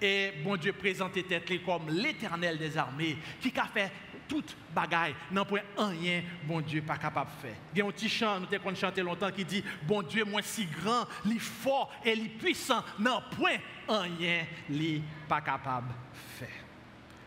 Et 0.00 0.32
bon 0.44 0.56
Dieu 0.56 0.72
présente 0.72 1.12
tête 1.26 1.64
comme 1.64 1.88
l'éternel 1.88 2.58
des 2.58 2.76
armées 2.76 3.16
qui 3.40 3.52
a 3.58 3.64
fait 3.64 3.90
toute 4.28 4.56
bagaille, 4.74 5.14
non 5.30 5.44
point 5.44 5.60
rien, 5.76 6.22
bon 6.44 6.60
Dieu 6.60 6.82
pas 6.82 6.96
capable 6.96 7.30
de 7.30 7.48
faire. 7.48 7.56
Il 7.74 7.82
un 7.82 7.90
petit 7.90 8.08
chant, 8.08 8.40
nous 8.40 8.54
avons 8.54 8.74
chanté 8.74 9.02
longtemps 9.02 9.30
qui 9.30 9.44
dit, 9.44 9.64
bon 9.82 10.02
Dieu, 10.02 10.24
moi 10.24 10.42
si 10.42 10.66
grand, 10.66 11.06
li 11.24 11.38
fort 11.38 11.92
et 12.04 12.14
li 12.14 12.28
puissant, 12.28 12.82
non 12.98 13.22
point 13.36 13.58
rien, 13.88 14.46
li 14.68 15.02
pas 15.28 15.40
capable 15.40 15.88
de. 15.88 16.46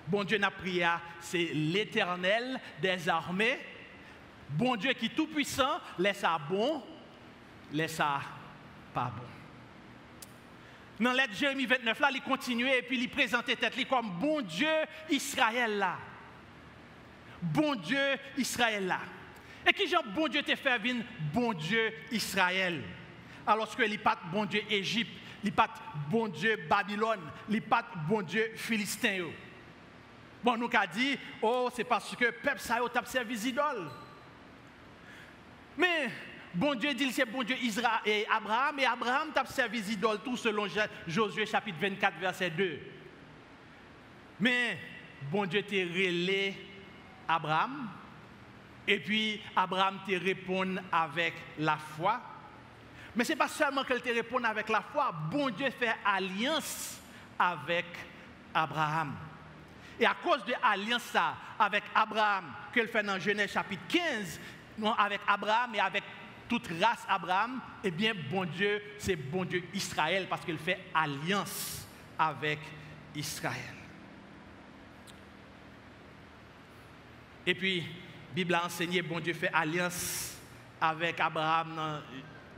Bon 0.08 0.24
Dieu 0.24 0.38
n'a 0.38 0.52
prié, 0.52 0.88
c'est 1.20 1.52
l'éternel 1.54 2.60
des 2.82 3.10
armées. 3.10 3.60
Bon 4.50 4.78
Dieu 4.78 4.94
qui 4.94 5.10
tout 5.10 5.28
puissant, 5.28 5.82
laisse 6.00 6.20
ça 6.20 6.40
bon, 6.50 6.82
laisse 7.74 7.96
ça 7.96 8.22
pas 8.94 9.12
bon. 9.16 9.24
Dans 11.04 11.12
lettre 11.12 11.34
Jérémie 11.34 11.66
29, 11.66 12.00
là, 12.00 12.10
il 12.14 12.22
continuait 12.22 12.80
et 12.80 12.82
puis 12.82 12.98
il 12.98 13.10
présentait 13.10 13.56
tête 13.56 13.88
comme 13.88 14.10
bon 14.12 14.42
Dieu 14.42 14.68
Israël 15.10 15.78
là 15.78 15.98
bon 17.42 17.76
Dieu 17.76 18.18
Israël 18.38 18.88
là. 18.88 19.00
Et 19.68 19.74
qui 19.74 19.88
genre 19.88 20.04
bon 20.16 20.28
Dieu 20.28 20.42
te 20.42 20.56
fait 20.56 20.78
venir? 20.78 21.04
Bon 21.34 21.54
Dieu 21.54 21.94
Israël. 22.12 22.82
Alors 23.46 23.74
que 23.76 23.84
il 23.84 24.00
pas 24.00 24.18
bon 24.32 24.46
Dieu 24.46 24.62
Égypte, 24.70 25.12
il 25.44 25.52
pas 25.52 25.70
bon 26.10 26.28
Dieu 26.28 26.58
Babylone, 26.70 27.22
il 27.50 27.62
pas 27.62 27.86
bon 28.08 28.22
Dieu 28.22 28.52
Philistin. 28.56 29.26
Bon, 30.44 30.56
nous 30.56 30.70
a 30.74 30.88
dit, 30.88 31.18
oh, 31.42 31.70
c'est 31.74 31.84
parce 31.84 32.16
que 32.16 32.32
peuple 32.32 32.60
ça 32.60 32.78
a 32.78 33.06
servi 33.06 33.50
idoles. 33.50 33.90
Mais 35.78 36.10
bon 36.54 36.76
Dieu 36.76 36.94
dit 36.94 37.12
c'est 37.12 37.26
bon 37.26 37.44
Dieu 37.44 37.56
Israël 37.62 38.00
et 38.06 38.26
Abraham 38.30 38.80
et 38.80 38.86
Abraham 38.86 39.32
t'a 39.34 39.46
servi 39.46 39.80
idoles 39.92 40.20
tout 40.24 40.38
selon 40.38 40.68
Josué 41.06 41.46
chapitre 41.46 41.78
24 41.80 42.18
verset 42.20 42.50
2. 42.50 42.80
Mais 44.40 44.80
bon 45.32 45.46
Dieu 45.46 45.62
t'a 45.62 45.76
relé 45.76 46.56
Abraham. 47.28 47.90
Et 48.88 49.00
puis 49.00 49.42
Abraham 49.56 50.00
te 50.08 50.14
répond 50.14 50.78
avec 50.92 51.34
la 51.60 51.78
foi. 51.78 52.22
Mais 53.16 53.24
ce 53.24 53.32
n'est 53.32 53.38
pas 53.38 53.48
seulement 53.48 53.84
qu'elle 53.84 54.02
te 54.02 54.10
répond 54.10 54.44
avec 54.44 54.70
la 54.70 54.82
foi. 54.82 55.12
Bon 55.32 55.50
Dieu 55.50 55.70
fait 55.72 55.96
alliance 56.06 57.00
avec 57.38 57.86
Abraham. 58.54 59.16
Et 60.00 60.06
à 60.06 60.16
cause 60.24 60.46
de 60.46 60.54
l'alliance 60.62 61.16
avec 61.60 61.84
Abraham, 61.94 62.54
qu'elle 62.74 62.88
fait 62.88 63.04
dans 63.04 63.20
Genèse 63.20 63.52
chapitre 63.52 63.84
15, 63.90 64.40
avec 64.98 65.22
Abraham 65.28 65.74
et 65.74 65.80
avec 65.80 66.04
toute 66.48 66.68
race 66.80 67.06
Abraham, 67.10 67.60
eh 67.84 67.92
bien, 67.92 68.14
bon 68.30 68.46
Dieu, 68.46 68.82
c'est 68.98 69.16
bon 69.16 69.44
Dieu 69.44 69.64
Israël 69.74 70.28
parce 70.30 70.46
qu'il 70.46 70.58
fait 70.58 70.86
alliance 70.94 71.88
avec 72.18 72.60
Israël. 73.16 73.77
Et 77.48 77.56
puis, 77.56 77.80
la 77.80 78.36
Bible 78.36 78.56
a 78.56 78.66
enseigné, 78.66 79.02
bon 79.02 79.22
Dieu 79.22 79.34
fait 79.34 79.50
alliance 79.54 80.38
avec 80.82 81.18
Abraham 81.22 82.02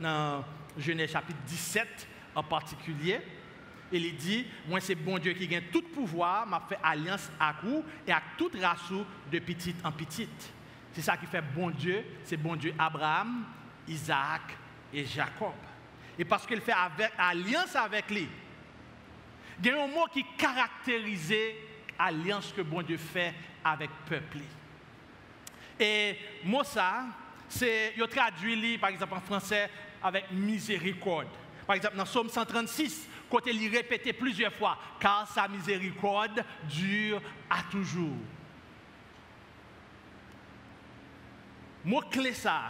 dans, 0.00 0.44
Genèse 0.76 1.12
chapitre 1.12 1.38
17 1.46 2.08
en 2.34 2.42
particulier. 2.42 3.20
Il 3.92 4.16
dit, 4.16 4.46
moi 4.68 4.80
c'est 4.80 4.96
bon 4.96 5.18
Dieu 5.18 5.32
qui 5.32 5.46
gagne 5.46 5.64
tout 5.72 5.82
pouvoir, 5.82 6.44
m'a 6.46 6.64
fait 6.68 6.78
alliance 6.82 7.30
à 7.38 7.54
vous 7.62 7.84
et 8.06 8.12
à 8.12 8.20
toute 8.36 8.60
race 8.60 8.92
de 9.30 9.38
petite 9.38 9.76
en 9.84 9.92
petite. 9.92 10.52
C'est 10.92 11.02
ça 11.02 11.16
qui 11.16 11.26
fait 11.26 11.42
bon 11.42 11.70
Dieu, 11.70 12.04
c'est 12.24 12.36
bon 12.36 12.56
Dieu 12.56 12.74
Abraham, 12.76 13.44
Isaac 13.86 14.42
et 14.92 15.04
Jacob. 15.04 15.54
Et 16.18 16.24
parce 16.24 16.46
qu'il 16.46 16.60
fait 16.60 16.74
alliance 17.16 17.76
avec 17.76 18.10
lui, 18.10 18.28
il 19.62 19.66
y 19.66 19.70
a 19.70 19.84
un 19.84 19.86
mot 19.86 20.06
qui 20.12 20.24
caractérisait 20.36 21.56
l'alliance 21.96 22.52
que 22.52 22.62
bon 22.62 22.82
Dieu 22.82 22.96
fait 22.96 23.34
avec 23.64 23.90
le 23.90 24.16
peuple. 24.16 24.38
Et 25.80 26.18
moi, 26.44 26.62
ça, 26.62 27.06
c'est, 27.48 27.94
traduit, 28.10 28.76
par 28.76 28.90
exemple, 28.90 29.14
en 29.14 29.20
français 29.20 29.70
avec 30.02 30.30
miséricorde. 30.30 31.28
Par 31.66 31.76
exemple, 31.76 31.96
dans 31.96 32.04
Somme 32.04 32.28
136, 32.28 33.08
côté 33.30 33.50
il 33.52 33.74
répétait 33.74 34.12
plusieurs 34.12 34.52
fois, 34.52 34.76
car 35.00 35.26
sa 35.26 35.48
miséricorde 35.48 36.44
dure 36.68 37.22
à 37.48 37.62
toujours. 37.70 38.16
Mot 41.84 42.02
clé 42.10 42.34
ça, 42.34 42.64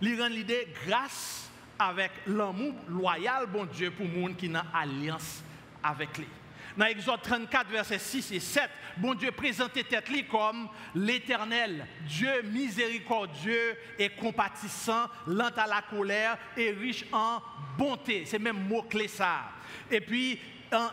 il 0.00 0.20
rend 0.20 0.28
l'idée 0.28 0.68
grâce 0.86 1.50
avec 1.78 2.12
l'amour 2.26 2.74
loyal, 2.88 3.46
bon 3.46 3.64
Dieu, 3.64 3.90
pour 3.90 4.06
le 4.06 4.12
monde 4.12 4.36
qui 4.36 4.54
a 4.54 4.64
alliance 4.72 5.42
avec 5.82 6.16
lui. 6.18 6.28
Dans 6.76 6.86
Exode 6.86 7.22
34, 7.22 7.68
versets 7.68 7.98
6 7.98 8.32
et 8.32 8.40
7, 8.40 8.70
bon 8.96 9.14
Dieu 9.14 9.30
présentait 9.30 9.84
tête 9.84 10.08
comme 10.30 10.68
l'éternel, 10.94 11.86
Dieu 12.06 12.42
miséricordieux 12.44 13.76
et 13.98 14.08
compatissant, 14.08 15.06
lent 15.26 15.50
à 15.56 15.66
la 15.66 15.82
colère 15.82 16.38
et 16.56 16.70
riche 16.70 17.04
en 17.12 17.40
bonté. 17.76 18.24
C'est 18.24 18.38
même 18.38 18.66
mot-clé 18.68 19.08
ça. 19.08 19.50
Et 19.90 20.00
puis, 20.00 20.40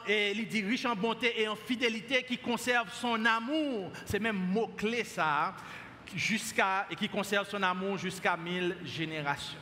il 0.08 0.48
dit 0.50 0.62
riche 0.62 0.86
en 0.86 0.96
bonté 0.96 1.42
et 1.42 1.48
en 1.48 1.56
fidélité 1.56 2.24
qui 2.24 2.38
conserve 2.38 2.92
son 2.94 3.24
amour. 3.26 3.92
C'est 4.06 4.20
même 4.20 4.36
mot-clé 4.36 5.06
ça. 5.06 5.56
Et 6.90 6.96
qui 6.96 7.08
conserve 7.08 7.48
son 7.48 7.62
amour 7.62 7.98
jusqu'à 7.98 8.36
mille 8.36 8.76
générations. 8.84 9.60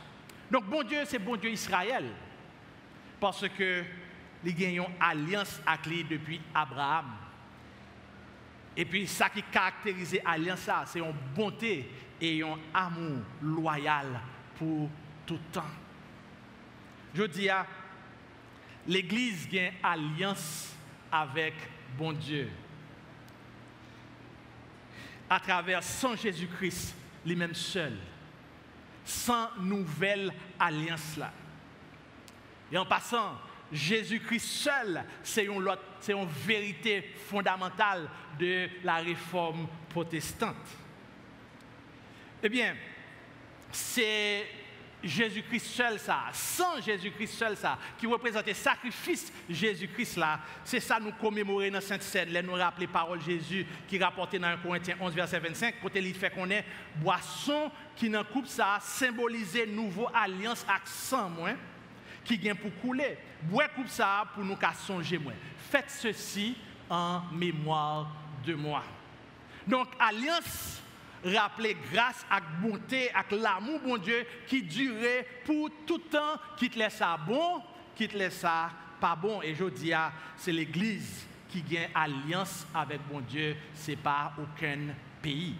Donc, 0.50 0.64
bon 0.64 0.82
Dieu, 0.82 1.00
c'est 1.04 1.18
bon 1.18 1.36
Dieu 1.36 1.50
Israël. 1.50 2.06
Parce 3.20 3.46
que 3.50 3.84
les 4.44 4.52
gagnons 4.52 4.90
alliance 5.00 5.60
avec 5.66 5.86
lui 5.86 6.04
depuis 6.04 6.40
Abraham. 6.54 7.06
Et 8.76 8.84
puis, 8.84 9.06
ça 9.08 9.28
qui 9.28 9.42
caractérise 9.42 10.20
l'alliance, 10.24 10.68
c'est 10.86 11.00
une 11.00 11.12
bonté 11.34 11.90
et 12.20 12.42
un 12.42 12.56
amour 12.72 13.18
loyal 13.42 14.20
pour 14.56 14.88
tout 15.26 15.40
temps. 15.52 15.64
Je 17.14 17.24
dis 17.24 17.48
à 17.48 17.66
l'Église 18.86 19.48
gagne 19.48 19.72
alliance 19.82 20.74
avec 21.10 21.54
bon 21.96 22.12
Dieu. 22.12 22.48
À 25.28 25.40
travers 25.40 25.82
son 25.82 26.16
Jésus-Christ, 26.16 26.94
lui-même 27.26 27.54
seul. 27.54 27.96
Sans 29.04 29.48
nouvelle 29.58 30.32
alliance 30.58 31.16
là. 31.16 31.32
Et 32.70 32.78
en 32.78 32.86
passant, 32.86 33.34
Jésus-Christ 33.72 34.46
seul, 34.46 35.04
c'est 35.22 35.44
une, 35.44 36.26
vérité 36.46 37.14
fondamentale 37.28 38.08
de 38.38 38.68
la 38.82 38.96
réforme 38.96 39.66
protestante. 39.88 40.56
Eh 42.42 42.48
bien, 42.48 42.74
c'est 43.70 44.46
Jésus-Christ 45.02 45.66
seul 45.66 45.98
ça, 45.98 46.24
sans 46.32 46.80
Jésus-Christ 46.80 47.32
seul 47.32 47.56
ça, 47.56 47.78
qui 47.98 48.06
représente 48.06 48.46
le 48.46 48.54
sacrifice 48.54 49.32
Jésus-Christ 49.48 50.16
là. 50.16 50.40
C'est 50.64 50.80
ça 50.80 50.98
nous 50.98 51.12
commémorer 51.12 51.70
dans 51.70 51.80
Sainte 51.80 52.02
Seine, 52.02 52.40
nous 52.40 52.54
rappeler 52.54 52.86
paroles 52.86 53.20
Jésus 53.22 53.66
qui 53.86 53.98
rapportait 53.98 54.38
dans 54.38 54.48
1 54.48 54.56
Corinthiens 54.58 54.96
11 55.00 55.14
verset 55.14 55.38
25, 55.38 55.80
côté 55.80 56.00
il 56.00 56.14
fait 56.14 56.30
qu'on 56.30 56.50
est 56.50 56.64
boisson 56.96 57.70
qui 57.94 58.08
dans 58.08 58.24
coupe 58.24 58.46
ça 58.46 58.78
symboliser 58.80 59.66
nouveau 59.66 60.08
alliance 60.14 60.64
avec 60.68 60.86
sang 60.86 61.28
moins 61.28 61.56
qui 62.28 62.36
vient 62.36 62.54
pour 62.54 62.70
couler. 62.82 63.16
Bois 63.42 63.68
coupe 63.68 63.88
ça 63.88 64.26
pour 64.34 64.44
nous 64.44 64.58
songer. 64.86 65.18
Faites 65.70 65.90
ceci 65.90 66.54
en 66.90 67.22
mémoire 67.32 68.12
de 68.44 68.54
moi. 68.54 68.82
Donc, 69.66 69.88
alliance, 69.98 70.82
rappelez 71.24 71.76
grâce 71.90 72.26
à 72.30 72.40
bonté, 72.40 73.10
à 73.14 73.24
l'amour, 73.34 73.80
bon 73.80 73.96
Dieu, 73.96 74.26
qui 74.46 74.62
durait 74.62 75.26
pour 75.44 75.70
tout 75.86 75.98
temps, 75.98 76.36
qui 76.58 76.68
te 76.68 76.78
laisse 76.78 76.96
ça 76.96 77.16
bon, 77.16 77.62
qui 77.96 78.06
te 78.06 78.16
laisse 78.16 78.38
ça 78.40 78.70
pas 79.00 79.16
bon. 79.16 79.40
Et 79.40 79.54
je 79.54 79.64
dis, 79.64 79.92
c'est 80.36 80.52
l'Église 80.52 81.26
qui 81.48 81.62
gagne 81.62 81.88
alliance 81.94 82.66
avec 82.74 83.00
bon 83.10 83.20
Dieu, 83.20 83.56
c'est 83.72 83.96
pas 83.96 84.34
aucun 84.38 84.78
pays. 85.22 85.54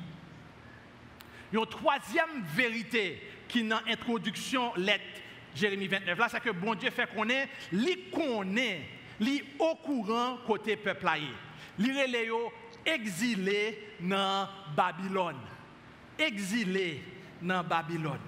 Une 1.51 1.67
troisième 1.67 2.43
vérité 2.55 3.23
qui 3.49 3.63
dans 3.67 3.81
l'introduction 3.87 4.75
lettre 4.77 5.23
Jérémie 5.59 5.89
29, 5.89 6.19
là, 6.19 6.29
c'est 6.31 6.41
que 6.41 6.51
bon 6.51 6.75
Dieu 6.75 6.91
fait 6.91 7.09
qu'on 7.13 7.29
est, 7.29 7.49
li 7.73 8.11
connaît, 8.11 8.83
li 9.21 9.43
au 9.59 9.75
courant 9.75 10.39
côté 10.47 10.77
peuple 10.77 11.09
aïe. 11.09 11.29
Li 11.79 11.91
reléo 11.91 12.53
exilé 12.85 13.97
dans 14.01 14.49
Babylone. 14.77 15.41
Exilé 16.19 17.03
dans 17.43 17.63
Babylone. 17.63 18.21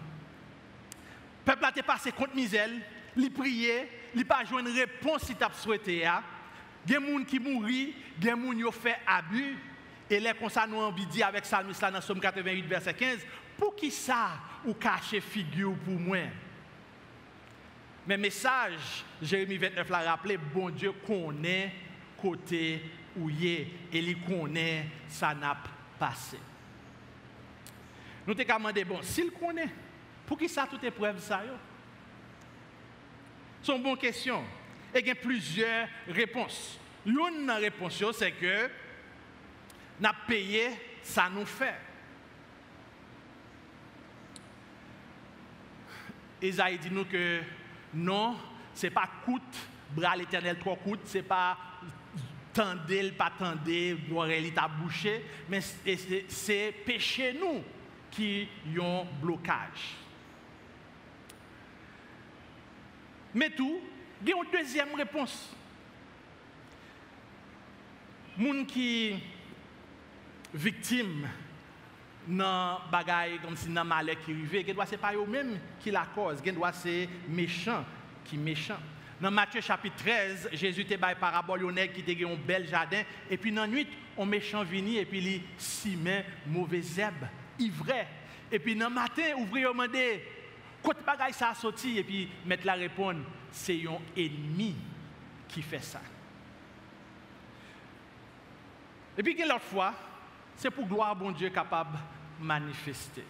Peuple 1.45 1.65
a 1.65 1.71
été 1.71 1.83
passé 1.83 2.13
contre 2.13 2.35
misère, 2.35 2.69
li 3.17 3.31
prié, 3.31 3.89
li 4.15 4.25
pas 4.25 4.43
une 4.51 4.69
réponse 4.69 5.23
si 5.23 5.35
tu 5.35 5.45
as 5.45 5.53
souhaité. 5.53 6.05
A 6.05 6.23
des 6.85 6.95
gens 6.95 7.25
qui 7.25 7.39
mourent, 7.39 7.67
des 7.67 7.95
gens 8.31 8.53
qui 8.53 8.65
ont 8.65 8.73
fait 8.73 8.99
abus. 9.07 9.57
Et 10.09 10.19
là, 10.19 10.35
comme 10.35 10.51
ça, 10.51 10.67
nous 10.67 10.77
envie 10.77 11.07
dire 11.07 11.29
avec 11.29 11.47
Salmis 11.47 11.77
là 11.81 11.91
dans 11.91 12.01
Somme 12.01 12.21
88, 12.21 12.67
verset 12.67 12.95
15, 12.95 13.19
pour 13.57 13.77
qui 13.77 13.91
ça 13.91 14.33
ou 14.65 14.75
cacher 14.75 15.21
figure 15.21 15.75
pour 15.85 15.95
moi? 15.95 16.19
Mais 18.07 18.17
message, 18.17 19.05
Jérémie 19.23 19.59
29 19.59 19.89
l'a 19.91 20.11
rappelé, 20.11 20.37
bon 20.37 20.71
Dieu 20.71 20.93
connaît 21.07 21.73
côté 22.21 22.83
où 23.17 23.29
il 23.31 23.47
est 23.47 23.67
et 23.93 23.99
il 23.99 24.21
connaît 24.23 24.87
ça 25.09 25.35
n'a 25.35 25.57
passé. 25.99 26.39
Nous 28.27 28.35
te 28.35 28.43
demandé, 28.43 28.85
bon, 28.85 29.03
s'il 29.03 29.31
connaît, 29.31 29.69
pour 30.27 30.39
qui 30.39 30.49
ça 30.49 30.67
toute 30.69 30.85
épreuve 30.85 31.21
ça 31.21 31.45
yo? 31.45 31.53
C'est 33.63 33.77
une 33.77 33.83
bonne 33.83 33.97
question. 33.97 34.43
Et 34.95 35.01
il 35.01 35.07
y 35.07 35.11
a 35.11 35.15
plusieurs 35.15 35.89
réponses. 36.09 36.79
L'une 37.05 37.47
des 37.47 37.53
réponses, 37.53 38.03
c'est 38.13 38.33
que 38.33 38.71
nous 40.01 40.09
payé, 40.27 40.71
ça 41.03 41.29
nous 41.29 41.45
fait. 41.45 41.75
Isaïe 46.43 46.79
dit 46.79 46.91
nous 46.91 47.05
que 47.05 47.41
non, 47.95 48.37
ce 48.75 48.87
n'est 48.87 48.93
pas 48.93 49.09
coûte, 49.25 49.43
bras 49.91 50.17
l'éternel 50.17 50.59
trop 50.59 50.77
coûte, 50.77 51.01
ce 51.05 51.19
n'est 51.19 51.25
pas 51.25 51.57
tendez, 52.53 53.11
pas 53.13 53.33
tendez, 53.39 53.97
il 54.41 54.55
t'a 54.55 54.69
bouché, 54.69 55.25
mais 55.49 55.61
c'est 55.61 56.75
péché 56.85 57.37
nous 57.39 57.63
qui 58.11 58.49
ont 58.81 59.07
blocage. 59.21 59.97
Mais 63.35 63.51
tout, 63.51 63.81
il 64.23 64.29
y 64.29 64.33
a 64.33 64.37
une 64.37 64.51
deuxième 64.51 64.95
réponse. 64.95 65.55
Moun 68.37 68.67
qui 68.67 69.23
victime 70.53 71.29
dans 72.27 72.81
bagaille 72.91 73.39
comme 73.39 73.57
si 73.57 73.69
dans 73.69 73.85
malheur 73.85 74.17
qui 74.25 74.33
arrive, 74.33 74.65
ce 74.87 74.91
n'est 74.91 74.97
pas 74.99 75.15
eux-mêmes 75.15 75.59
qui 75.81 75.91
la 75.91 76.07
cause, 76.15 76.43
doit 76.43 76.73
c'est 76.73 77.09
méchant 77.29 77.85
qui 78.25 78.37
méchant. 78.37 78.79
Dans 79.21 79.31
Matthieu 79.31 79.61
chapitre 79.61 79.97
13, 79.97 80.51
Jésus 80.53 80.87
te 80.87 80.95
bail 80.97 81.17
parabole 81.17 81.75
qui 81.93 82.03
te 82.03 82.25
un 82.25 82.37
bel 82.37 82.67
jardin 82.67 83.03
et 83.29 83.37
puis 83.37 83.53
dans 83.53 83.63
la 83.63 83.69
nuit, 83.69 83.87
on 84.17 84.25
méchant 84.25 84.65
vini 84.65 84.97
et 84.97 85.05
puis 85.05 85.19
il 85.19 85.43
si 85.59 85.97
met 85.97 86.25
mauvais 86.47 86.81
zèbre, 86.81 87.27
ivraie. 87.59 88.09
Et 88.51 88.59
puis 88.59 88.75
dans 88.75 88.89
le 88.89 88.95
matin, 88.95 89.35
ouvrier 89.37 89.67
demandé 89.67 90.25
côté 90.83 91.01
bagaille 91.05 91.35
ça 91.35 91.51
a 91.51 91.55
sorti? 91.55 91.99
Et 91.99 92.05
puis 92.05 92.29
mettre 92.47 92.67
la 92.67 92.75
réponse, 92.75 93.17
c'est 93.53 93.83
un 93.87 93.99
ennemi 94.17 94.75
qui 95.49 95.61
fait 95.61 95.83
ça. 95.83 96.01
Et 99.19 99.23
puis 99.23 99.37
l'autre 99.37 99.61
fois, 99.61 99.93
c'est 100.61 100.71
pour 100.71 100.87
gloire 100.87 101.17
bon 101.17 101.31
Dieu 101.31 101.49
capable 101.49 101.97
de 102.39 102.45
manifester. 102.45 103.25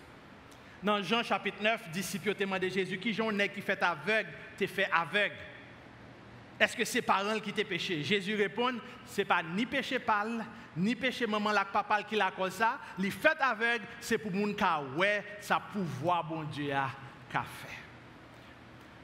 Dans 0.82 1.00
Jean 1.00 1.22
chapitre 1.22 1.62
9, 1.62 1.90
disciples 1.92 2.34
témoin 2.34 2.58
de 2.58 2.68
Jésus, 2.68 2.98
qui 2.98 3.12
j'en 3.12 3.38
ai 3.38 3.48
qui 3.48 3.60
fait 3.60 3.80
aveugle, 3.80 4.30
t'es 4.56 4.66
fait 4.66 4.88
aveugle. 4.92 5.36
Est-ce 6.58 6.76
que 6.76 6.84
c'est 6.84 7.02
parents 7.02 7.38
qui 7.38 7.52
t'es 7.52 7.62
péché? 7.62 8.02
Jésus 8.02 8.34
répond, 8.34 8.74
c'est 9.04 9.24
pas 9.24 9.44
ni 9.44 9.64
péché 9.64 10.00
pâle, 10.00 10.44
ni 10.76 10.96
péché 10.96 11.24
maman 11.24 11.52
la 11.52 11.64
papa 11.64 12.02
qui 12.02 12.16
l'a 12.16 12.32
cause 12.32 12.54
ça. 12.54 12.80
Les 12.98 13.12
fait 13.12 13.40
aveugle, 13.40 13.84
c'est 14.00 14.18
pour 14.18 14.32
moun 14.32 14.56
ka 14.56 14.82
ouais, 14.96 15.24
ça 15.40 15.60
pouvoir 15.60 16.24
bon 16.24 16.42
Dieu 16.42 16.72
a 16.72 16.90
fait. 17.32 17.78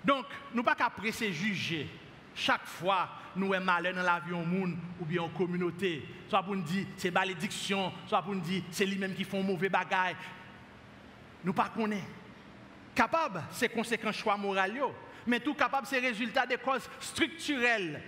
Donc, 0.05 0.27
nous 0.53 0.65
pas 0.65 0.75
qu'à 0.75 0.91
presser 0.91 1.33
juger 1.33 1.89
chaque 2.37 2.66
fois 2.66 3.09
nous 3.35 3.53
avons 3.53 3.64
malheur 3.64 3.94
dans 3.94 4.03
la 4.03 4.20
vie 4.20 4.33
monde 4.33 4.77
ou 5.01 5.05
bien 5.05 5.22
en 5.22 5.29
communauté. 5.29 6.07
Soit 6.29 6.42
pour 6.42 6.55
nous 6.55 6.62
dire 6.62 6.87
c'est 6.96 7.11
malédiction, 7.11 7.92
soit 8.07 8.22
pour 8.22 8.35
nous 8.35 8.40
dire 8.40 8.62
c'est 8.70 8.87
lui-même 8.87 9.14
qui 9.14 9.25
font 9.25 9.42
mauvais 9.42 9.68
bagaille. 9.68 10.16
Nous 11.42 11.53
pas 11.53 11.68
connaît. 11.68 12.05
Capable, 12.94 13.42
c'est 13.51 13.68
conséquences 13.68 14.16
choix 14.16 14.37
moral, 14.37 14.72
mais 15.27 15.40
tout 15.40 15.55
capable, 15.55 15.87
c'est 15.87 15.99
résultat 15.99 16.46
des 16.46 16.57
causes 16.57 16.88
structurelles 17.01 18.01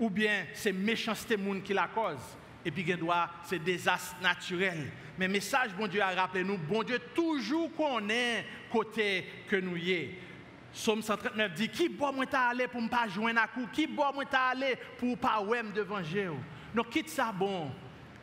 ou 0.00 0.10
bien 0.10 0.46
c'est 0.54 0.72
méchanceté 0.72 1.36
monde 1.36 1.62
qui 1.62 1.74
la 1.74 1.88
cause. 1.88 2.36
Et 2.64 2.70
puis, 2.70 2.84
c'est 3.44 3.62
désastre 3.62 4.16
naturel. 4.22 4.90
Mais 5.18 5.28
message, 5.28 5.74
bon 5.76 5.86
Dieu, 5.86 6.00
a 6.00 6.10
rappelé 6.10 6.42
nous, 6.42 6.56
bon 6.56 6.82
Dieu, 6.82 6.98
toujours 7.14 7.70
est 8.08 8.44
côté 8.72 9.26
que 9.48 9.56
nous 9.56 9.76
y 9.76 9.92
est. 9.92 10.18
Somme 10.74 11.02
139 11.02 11.54
dit, 11.54 11.68
qui 11.68 11.88
boit 11.88 12.10
moi 12.10 12.24
allé 12.32 12.66
pour 12.66 12.82
ne 12.82 12.88
pas 12.88 13.06
joindre 13.06 13.40
à 13.40 13.46
coup, 13.46 13.68
qui 13.72 13.86
boit 13.86 14.10
moi 14.12 14.24
t'as 14.28 14.48
allé 14.48 14.74
pour 14.98 15.16
pas 15.16 15.40
ouais 15.40 15.62
devant 15.62 16.00
Dieu. 16.00 16.32
Donc 16.74 16.90
quitte 16.90 17.08
ça 17.10 17.30
bon, 17.30 17.70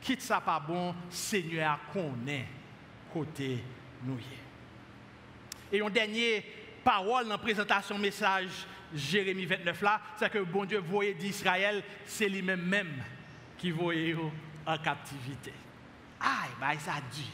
quitte 0.01 0.21
ça 0.21 0.41
pas 0.41 0.59
bon, 0.59 0.93
Seigneur 1.09 1.79
connaît 1.93 2.45
côté 3.13 3.63
nous. 4.03 4.19
Et 5.71 5.79
une 5.79 5.89
dernière 5.89 6.43
parole 6.83 7.23
dans 7.23 7.31
la 7.31 7.37
présentation 7.37 7.97
message 7.97 8.67
Jérémie 8.93 9.45
29 9.45 9.81
là, 9.81 10.01
c'est 10.17 10.29
que 10.29 10.39
bon 10.39 10.65
Dieu 10.65 10.79
voyait 10.79 11.13
d'Israël, 11.13 11.81
c'est 12.05 12.27
lui-même 12.27 12.61
même 12.61 13.01
qui 13.57 13.71
voyait 13.71 14.17
en 14.65 14.77
captivité. 14.77 15.53
Aïe, 16.19 16.49
bah 16.59 16.77
ça 16.77 16.95
dit. 17.13 17.31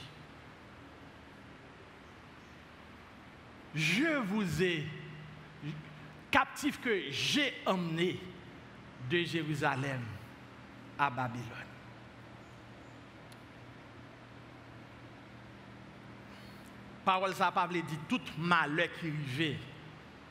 Je 3.73 4.19
vous 4.19 4.63
ai 4.63 4.85
captif 6.31 6.79
que 6.81 7.09
j'ai 7.09 7.53
emmené 7.65 8.19
de 9.09 9.23
Jérusalem 9.23 10.01
à 10.97 11.09
Babylone. 11.09 11.45
Parole 17.05 17.33
ça 17.35 17.51
pas 17.51 17.67
dit 17.67 17.83
tout 18.09 18.19
malheur 18.37 18.89
qui 18.99 19.07
arrive, 19.07 19.57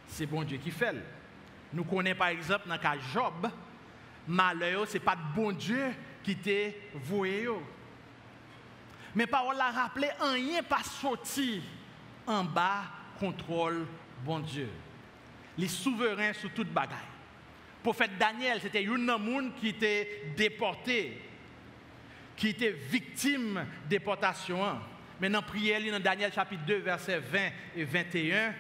c'est 0.07 0.27
bon 0.27 0.45
Dieu 0.45 0.59
qui 0.59 0.71
fait. 0.71 0.95
Nous 1.73 1.85
connaissons 1.85 2.19
par 2.19 2.29
exemple 2.29 2.69
dans 2.69 2.75
le 2.75 2.81
cas 2.81 2.99
Job, 3.12 3.51
malheur 4.29 4.87
c'est 4.87 5.01
pas 5.01 5.17
bon 5.17 5.53
Dieu 5.53 5.95
qui 6.23 6.37
t'a 6.37 6.77
voué. 6.95 7.49
Mais 9.15 9.27
parole 9.27 9.59
a 9.59 9.71
rappelé 9.71 10.11
rien 10.21 10.62
pas 10.62 10.83
sorti 10.83 11.62
en 12.27 12.45
bas 12.45 12.83
contrôle 13.19 13.87
bon 14.23 14.41
Dieu 14.41 14.69
les 15.59 15.69
souverains 15.69 16.33
sur 16.33 16.51
toute 16.53 16.69
bagaille. 16.69 16.99
Prophète 17.83 18.19
Daniel, 18.19 18.61
c'était 18.61 18.83
une 18.83 19.07
monde 19.07 19.55
qui 19.61 19.69
était 19.69 20.33
déporté, 20.37 21.21
qui 22.37 22.49
était 22.49 22.73
victime 22.90 23.64
de 23.85 23.90
déportation. 23.90 24.61
Maintenant, 25.21 25.42
prière 25.42 25.81
dans 25.92 26.01
Daniel 26.03 26.33
chapitre 26.33 26.64
2, 26.66 26.79
versets 26.79 27.19
20 27.21 27.38
et 27.77 27.85
21, 27.85 28.55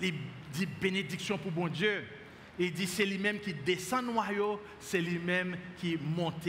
il 0.00 0.14
dit 0.52 0.66
bénédiction 0.66 1.36
pour 1.36 1.50
bon 1.50 1.68
Dieu. 1.68 2.04
Il 2.58 2.72
dit 2.72 2.86
c'est 2.86 3.04
lui-même 3.04 3.40
qui 3.40 3.52
descend 3.52 4.06
noyau, 4.06 4.60
c'est 4.78 5.00
lui-même 5.00 5.56
qui 5.76 5.96
monte 5.96 6.48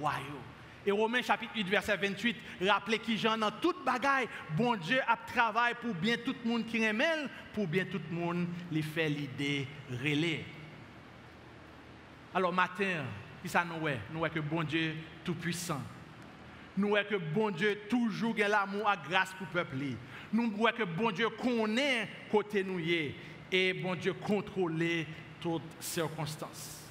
royaume. 0.00 0.45
Et 0.86 0.92
Romains 0.92 1.22
chapitre 1.22 1.52
8, 1.56 1.68
verset 1.68 1.96
28, 1.96 2.36
rappelez 2.62 3.00
qui 3.00 3.18
j'en 3.18 3.36
dans 3.36 3.50
toute 3.50 3.84
bagaille, 3.84 4.28
bon 4.56 4.76
Dieu 4.76 5.00
a 5.08 5.16
travaillé 5.16 5.74
pour 5.74 5.92
bien 5.94 6.16
tout 6.24 6.36
le 6.44 6.48
monde 6.48 6.64
qui 6.64 6.86
remèle, 6.86 7.28
pour 7.52 7.66
bien 7.66 7.84
tout 7.84 8.00
le 8.08 8.16
monde 8.16 8.46
les 8.70 8.82
fait 8.82 9.08
l'idée 9.08 9.66
relais. 9.90 10.44
Alors 12.32 12.52
matin, 12.52 13.04
qui 13.42 13.48
ça 13.48 13.64
nous 13.64 13.88
est? 13.88 13.98
Nous 14.12 14.20
voyons 14.20 14.34
que 14.34 14.40
bon 14.40 14.62
Dieu 14.62 14.94
tout 15.24 15.34
puissant. 15.34 15.80
Nous 16.76 16.90
voyons 16.90 17.08
que 17.08 17.16
bon 17.16 17.50
Dieu 17.50 17.80
toujours 17.90 18.36
a 18.44 18.46
l'amour 18.46 18.88
à 18.88 18.96
grâce 18.96 19.32
pour 19.34 19.46
le 19.48 19.64
peuple. 19.64 19.76
Nous 20.32 20.52
voyons 20.52 20.76
que 20.76 20.84
bon 20.84 21.10
Dieu 21.10 21.28
connaît 21.30 22.08
côté 22.30 22.62
nous 22.62 22.78
et 23.50 23.72
bon 23.72 23.96
Dieu 23.96 24.12
contrôle 24.12 24.84
toutes 25.40 25.62
circonstances. 25.80 26.84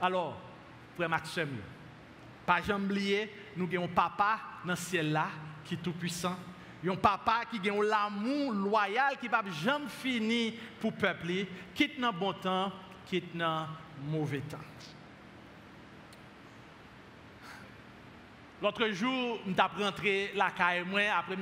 Alors, 0.00 0.40
frère 0.96 1.08
Maxime, 1.08 1.58
pas 2.50 2.62
jamais 2.62 2.84
oublier, 2.84 3.32
nous 3.56 3.68
avons 3.72 3.84
un 3.84 3.88
papa 3.88 4.40
dans 4.64 4.74
ce 4.74 4.82
ciel-là 4.82 5.28
qui 5.64 5.74
est 5.74 5.76
tout 5.76 5.92
puissant. 5.92 6.36
Un 6.84 6.96
papa 6.96 7.42
qui 7.48 7.70
a 7.70 7.72
l'amour 7.80 8.52
loyal 8.52 9.16
qui 9.20 9.28
va 9.28 9.40
jamais 9.62 9.86
finir 9.88 10.54
pour 10.80 10.90
le 10.90 10.96
peuple, 10.96 11.32
quitte 11.72 12.00
dans 12.00 12.12
bon 12.12 12.32
temps, 12.32 12.72
quitte 13.06 13.36
dans 13.36 13.68
mauvais 14.02 14.40
temps. 14.40 14.58
L'autre 18.60 18.88
jour, 18.88 19.38
je 19.46 19.52
suis 19.52 19.84
rentré 19.84 20.32
la 20.34 20.50
caille, 20.50 20.82
après 21.16 21.38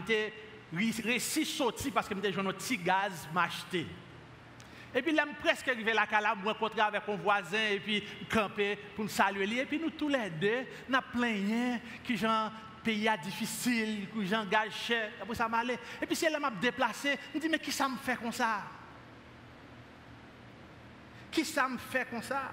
je 0.74 1.18
suis 1.20 1.46
sorti 1.46 1.90
parce 1.90 2.06
que 2.06 2.14
j'ai 2.22 2.38
un 2.38 2.52
petit 2.52 2.76
gaz 2.76 3.26
m'acheter. 3.32 3.86
Et 4.94 5.02
puis, 5.02 5.12
là, 5.12 5.26
presque 5.40 5.68
arrivé 5.68 5.92
la 5.92 6.06
là, 6.20 6.34
je 6.40 6.48
rencontré 6.48 6.80
avec 6.80 7.06
mon 7.06 7.16
voisin, 7.16 7.68
et 7.70 7.80
puis, 7.80 8.02
camper 8.30 8.76
pour 8.94 9.04
me 9.04 9.08
saluer. 9.10 9.58
Et 9.58 9.66
puis, 9.66 9.78
nous 9.78 9.90
tous 9.90 10.08
les 10.08 10.30
deux, 10.30 10.64
nous 10.88 10.96
avons 10.96 11.06
plein 11.12 11.78
qui 12.02 12.16
genre 12.16 12.50
pays 12.82 13.08
difficile, 13.22 14.08
qui 14.10 14.26
gens 14.26 14.46
cher. 14.70 15.10
Après 15.20 15.34
ça 15.34 15.46
m'allait. 15.46 15.78
Et 16.00 16.06
puis, 16.06 16.16
si 16.16 16.24
elle 16.24 16.40
m'a 16.40 16.50
déplacé, 16.50 17.18
je 17.32 17.36
me 17.36 17.42
dis, 17.42 17.48
mais 17.50 17.58
qui 17.58 17.70
ça 17.70 17.86
me 17.86 17.96
fait 17.98 18.16
comme 18.16 18.32
ça? 18.32 18.62
Qui 21.30 21.44
ça 21.44 21.68
me 21.68 21.76
fait 21.76 22.08
comme 22.08 22.22
ça? 22.22 22.50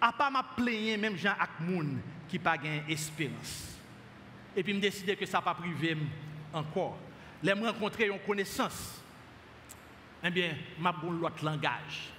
À 0.00 0.10
part 0.10 0.30
m'a 0.30 0.42
plaigné, 0.42 0.96
même 0.96 1.18
gens 1.18 1.34
avec 1.38 1.60
moun 1.60 2.00
qui 2.28 2.38
pas 2.38 2.56
gain 2.56 2.82
espérance. 2.88 3.76
Et 4.56 4.62
puis, 4.62 4.72
me 4.72 4.80
décider 4.80 5.16
que 5.16 5.26
ça 5.26 5.42
pas 5.42 5.54
privé 5.54 5.98
encore. 6.50 6.96
Les 7.42 7.52
rencontrer 7.52 8.06
une 8.06 8.18
connaissance 8.20 9.03
eh 10.24 10.30
bien, 10.30 10.56
ma 10.78 10.92
bon 10.92 11.10
l'autre 11.10 11.44
langage. 11.44 12.10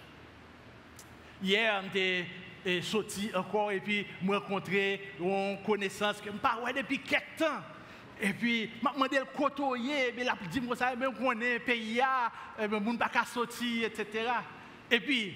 Hier, 1.41 1.81
j'étais 1.83 2.25
eh, 2.63 2.81
sorti 2.81 3.31
encore 3.33 3.71
et 3.71 3.79
puis 3.79 4.05
je 4.23 4.31
rencontré 4.31 5.13
une 5.19 5.57
connaissance 5.65 6.21
que 6.21 6.31
je 6.31 6.37
pas 6.37 6.57
depuis 6.75 6.99
quelques 6.99 7.37
temps. 7.37 7.61
Et 8.21 8.31
puis, 8.31 8.69
je 8.81 8.93
demandé 8.93 9.17
le 9.17 9.25
côtoyer, 9.25 10.13
mais 10.15 10.23
la 10.23 10.37
dit 10.49 10.61
moi 10.61 10.75
ça, 10.75 10.93
mais 10.95 11.07
on 11.07 11.13
connaît 11.13 11.59
pays, 11.59 11.99
je 12.57 12.63
ne 12.63 12.97
pas 12.97 13.25
sortir, 13.25 13.87
etc. 13.87 14.29
Et 14.89 14.99
puis, 15.01 15.35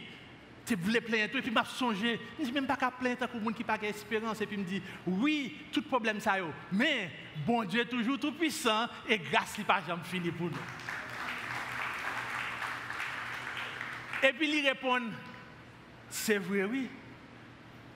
tu 0.65 0.75
voulais 0.75 1.01
plaindre, 1.01 1.35
et 1.35 1.41
puis 1.41 1.51
je 1.51 1.69
songé, 1.75 2.19
je 2.39 2.45
ne 2.45 2.51
même 2.51 2.67
pas 2.67 2.77
plaindre 2.91 3.27
pour 3.27 3.39
les 3.39 3.45
gens 3.47 3.51
qui 3.51 3.63
n'ont 3.63 3.67
pas 3.67 3.77
d'espérance. 3.77 4.39
Et 4.39 4.45
puis, 4.45 4.55
je 4.55 4.61
me 4.61 4.65
dit, 4.65 4.81
oui, 5.07 5.57
tout 5.73 5.81
problème 5.81 6.21
ça, 6.21 6.37
mais 6.71 7.09
bon 7.45 7.65
Dieu 7.65 7.81
est 7.81 7.85
toujours 7.85 8.17
tout 8.17 8.31
puissant 8.31 8.87
et 9.07 9.17
grâce 9.17 9.57
n'est 9.57 9.65
pas 9.65 9.81
jamais 9.85 10.03
fini 10.03 10.31
pour 10.31 10.47
nous. 10.47 10.57
Et 14.23 14.33
puis 14.33 14.59
il 14.59 14.67
répond, 14.67 15.01
c'est 16.09 16.37
vrai, 16.37 16.63
oui. 16.63 16.89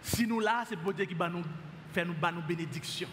Si 0.02 0.28
nous 0.28 0.40
là, 0.40 0.64
c'est 0.68 0.76
bon 0.76 0.92
Dieu 0.92 1.06
qui 1.06 1.14
va 1.14 1.30
nous 1.30 1.44
faire 1.94 2.06
nous, 2.06 2.14
nous 2.14 2.42
bénédiction. 2.42 3.08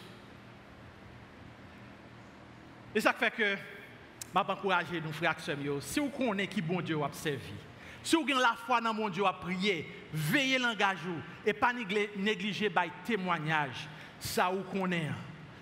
Et 2.94 3.01
ça 3.01 3.12
fait 3.12 3.31
que, 3.31 3.57
je 3.57 4.40
vais 4.40 4.53
encourager 4.53 5.01
nos 5.01 5.12
frères 5.12 5.37
et 5.49 5.81
si 5.81 6.01
vous 6.01 6.09
connaissez 6.09 6.49
qui 6.49 6.62
bon 6.62 6.81
Dieu 6.81 7.01
a 7.03 7.11
servi, 7.12 7.55
si 8.03 8.16
vous 8.16 8.23
avez 8.23 8.35
la 8.35 8.57
foi 8.66 8.81
dans 8.81 8.94
mon 8.94 9.09
Dieu 9.09 9.25
à 9.27 9.33
prier, 9.33 9.87
veillez 10.12 10.59
l'engagement 10.59 11.20
et 11.44 11.53
pas 11.53 11.73
négliger 11.73 12.68
les 12.68 12.90
témoignage, 13.05 13.88
ça 14.18 14.49
vous 14.49 14.62
connaît, 14.62 15.11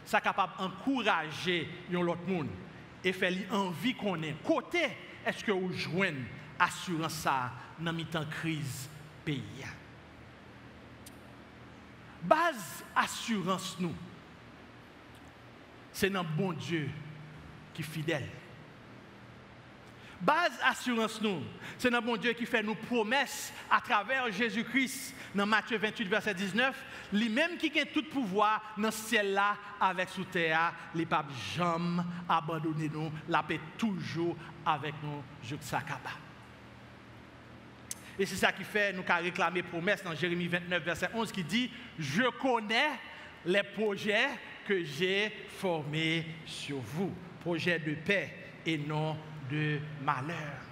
ça 0.04 0.20
capable 0.20 0.52
d'encourager 0.58 1.68
l'autre 1.90 2.26
monde 2.26 2.48
et 3.04 3.12
faire 3.12 3.32
envie 3.50 3.94
qu'on 3.94 4.22
ait. 4.22 4.37
Côté, 4.44 4.88
est-ce 5.26 5.44
que 5.44 5.52
vous 5.52 5.72
joignez 5.72 6.24
assurance 6.59 7.14
ça 7.14 7.53
dans 7.79 7.92
mi 7.92 8.05
temps 8.05 8.25
crise 8.25 8.88
pays. 9.25 9.42
Base 12.23 12.85
assurance 12.94 13.77
nous. 13.79 13.94
C'est 15.92 16.11
notre 16.11 16.31
bon 16.31 16.53
Dieu 16.53 16.88
qui 17.75 17.83
est 17.83 17.85
fidèle. 17.85 18.29
Base 20.21 20.59
assurance 20.64 21.21
nous, 21.21 21.42
c'est 21.79 21.90
notre 21.90 22.07
bon 22.07 22.16
Dieu 22.16 22.33
qui 22.33 22.44
fait 22.44 22.62
nous 22.62 22.75
promesses 22.75 23.53
à 23.71 23.81
travers 23.81 24.31
Jésus-Christ 24.33 25.14
dans 25.33 25.47
Matthieu 25.47 25.79
28, 25.79 26.09
verset 26.09 26.35
19, 26.35 26.75
lui-même 27.12 27.57
qui 27.57 27.79
a 27.79 27.87
tout 27.87 28.03
pouvoir 28.03 28.75
dans 28.77 28.90
ce 28.90 29.11
ciel-là 29.11 29.57
avec 29.81 30.09
sous 30.09 30.25
terre, 30.25 30.73
les 30.92 31.07
papes 31.07 31.31
jamais 31.57 32.03
abandonner 32.29 32.88
nous, 32.88 33.12
la 33.29 33.44
paix 33.44 33.61
toujours 33.77 34.37
avec 34.66 34.94
nous 35.05 35.23
jusqu'à 35.40 35.83
Kaba. 35.83 36.27
Et 38.18 38.26
c'est 38.26 38.37
ça 38.37 38.52
qui 38.52 38.64
fait 38.64 38.92
nous 38.92 39.02
qu'à 39.02 39.16
réclamer 39.16 39.62
promesse 39.62 40.02
dans 40.02 40.14
Jérémie 40.14 40.48
29, 40.48 40.83
verset 40.83 41.09
11, 41.14 41.31
qui 41.31 41.44
dit 41.44 41.70
Je 41.98 42.24
connais 42.40 42.90
les 43.46 43.62
projets 43.62 44.28
que 44.66 44.83
j'ai 44.85 45.33
formés 45.59 46.26
sur 46.44 46.78
vous, 46.78 47.14
projets 47.40 47.78
de 47.78 47.94
paix 47.94 48.35
et 48.66 48.76
non 48.76 49.16
de 49.50 49.78
malheur. 50.02 50.68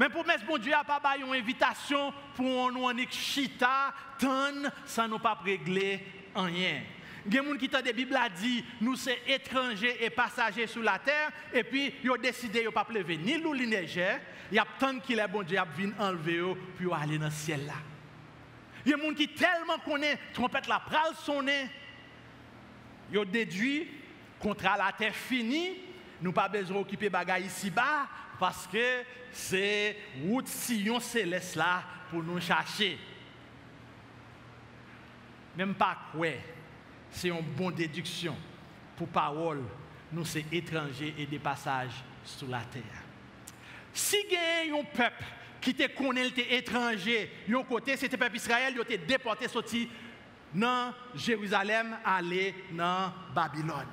Mais 0.00 0.08
promesse, 0.08 0.44
bon 0.44 0.58
Dieu, 0.58 0.72
a 0.72 0.84
pas 0.84 1.16
une 1.18 1.34
invitation 1.34 2.12
pour 2.34 2.72
nous 2.72 2.84
en 2.84 2.96
chita, 3.10 3.92
ton, 4.18 4.70
sans 4.86 5.08
nous 5.08 5.18
pas 5.18 5.38
régler 5.44 6.00
rien. 6.34 6.82
Il 7.28 7.34
y 7.34 7.38
a 7.38 7.42
des 7.42 7.48
gens 7.48 7.56
qui 7.56 7.76
ont 7.76 7.82
des 7.82 7.92
Bibles 7.92 8.16
a 8.16 8.28
dit, 8.30 8.64
nous 8.80 8.96
sommes 8.96 9.12
étrangers 9.26 10.02
et 10.02 10.08
passagers 10.08 10.66
sur 10.66 10.82
la 10.82 10.98
terre, 10.98 11.30
et 11.52 11.62
puis 11.62 11.92
ils 12.02 12.10
ont 12.10 12.16
décidé 12.16 12.60
de 12.60 12.66
ne 12.66 12.70
pas 12.70 12.84
pleuver 12.84 13.18
ni 13.18 13.36
l'eau 13.36 13.54
ni 13.54 13.66
neige. 13.66 14.00
Il 14.50 14.56
y 14.56 14.58
a 14.58 14.66
tant 14.78 14.98
qu'il 14.98 15.18
est 15.18 15.28
bon 15.28 15.42
Dieu, 15.42 15.58
vient 15.76 15.92
enlever 15.98 16.40
pour 16.78 16.94
aller 16.96 17.18
dans 17.18 17.26
le 17.26 17.30
ciel 17.30 17.66
là. 17.66 17.74
Il 18.86 18.92
y 18.92 18.94
a 18.94 18.96
des 18.96 19.02
gens 19.02 19.14
qui 19.14 19.28
tellement 19.28 19.78
connaissent, 19.84 20.18
trompette 20.32 20.68
la 20.68 20.80
pral 20.80 21.14
sonner, 21.16 21.66
ils 23.12 23.18
ont 23.18 23.24
déduit, 23.24 23.88
contrat 24.40 24.78
la 24.78 24.92
terre 24.92 25.14
fini, 25.14 25.76
nous 26.22 26.32
pas 26.32 26.48
besoin 26.48 26.78
d'occuper 26.78 27.10
bagaille 27.10 27.44
ici-bas, 27.44 28.08
parce 28.40 28.66
que 28.66 29.02
c'est 29.32 29.96
route 30.22 30.48
sillon 30.48 30.98
céleste 30.98 31.56
là 31.56 31.82
pour 32.10 32.22
nous 32.22 32.40
chercher. 32.40 32.98
Même 35.56 35.74
pas 35.74 35.98
quoi, 36.12 36.28
c'est 37.10 37.28
une 37.28 37.42
bonne 37.42 37.74
déduction 37.74 38.36
pour 38.96 39.08
parole, 39.08 39.62
nous 40.12 40.24
sommes 40.24 40.42
étrangers 40.50 41.14
et 41.18 41.26
des 41.26 41.38
passages 41.38 42.02
sur 42.24 42.48
la 42.48 42.60
terre. 42.60 42.82
Si 43.92 44.16
il 44.28 44.32
y 44.32 44.72
a 44.72 44.78
un 44.78 44.84
peuple 44.84 45.24
qui 45.60 45.74
te 45.74 45.86
connaît, 45.96 46.28
était 46.28 46.56
étranger, 46.56 47.30
un 47.48 47.62
côté, 47.62 47.96
c'était 47.96 48.16
le 48.16 48.20
peuple 48.20 48.36
Israël, 48.36 48.74
il 48.74 48.80
été 48.80 48.98
déporté, 48.98 49.48
sorti 49.48 49.88
dans 50.54 50.92
Jérusalem, 51.14 51.96
aller 52.04 52.54
dans 52.72 53.12
Babylone. 53.34 53.86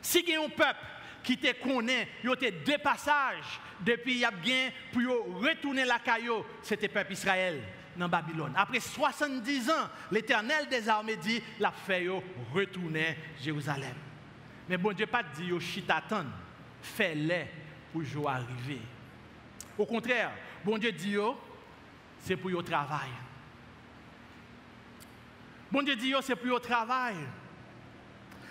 Si 0.00 0.20
il 0.20 0.30
y 0.30 0.36
a 0.36 0.42
un 0.42 0.48
peuple 0.48 0.80
qui 1.22 1.38
te 1.38 1.52
connaît, 1.62 2.08
il 2.24 2.30
a 2.30 2.34
deux 2.34 2.78
passages 2.78 3.60
depuis 3.80 4.18
y 4.18 4.24
a 4.24 4.30
bien 4.30 4.70
pour 4.92 5.02
retourner 5.40 5.84
la 5.84 5.98
caillou, 5.98 6.44
c'était 6.62 6.88
le 6.88 6.92
peuple 6.92 7.12
Israël 7.12 7.60
dans 7.96 8.08
Babylone. 8.08 8.52
Après 8.56 8.80
70 8.80 9.70
ans, 9.70 9.88
l'Éternel 10.10 10.68
des 10.68 10.88
armées 10.88 11.16
dit, 11.16 11.42
la 11.58 11.70
fait 11.70 12.06
retourner 12.52 13.16
Jérusalem. 13.40 13.94
Mais 14.68 14.76
bon 14.76 14.92
Dieu 14.92 15.06
pas 15.06 15.22
dit, 15.22 15.46
yo 15.46 15.60
chitatan, 15.60 16.24
fais-le 16.80 17.44
pour 17.92 18.30
arriver. 18.30 18.80
Au 19.76 19.86
contraire, 19.86 20.32
bon 20.64 20.78
Dieu 20.78 20.92
dit, 20.92 21.16
c'est 22.20 22.36
pour 22.36 22.50
le 22.50 22.62
travail. 22.62 23.10
Bon 25.70 25.82
Dieu 25.82 25.96
dit, 25.96 26.14
c'est 26.22 26.36
pour 26.36 26.54
le 26.54 26.60
travail. 26.60 27.16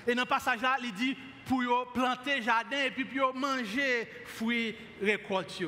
Et 0.08 0.16
dans 0.16 0.24
le 0.24 0.28
passage 0.28 0.62
là, 0.62 0.78
il 0.82 0.94
dit, 0.94 1.16
pour 1.46 1.92
planter 1.94 2.42
jardin 2.42 2.86
et 2.86 2.92
puis 2.92 3.06
pour 3.06 3.36
manger 3.36 4.08
fruits 4.26 4.76
récoltés. 5.02 5.68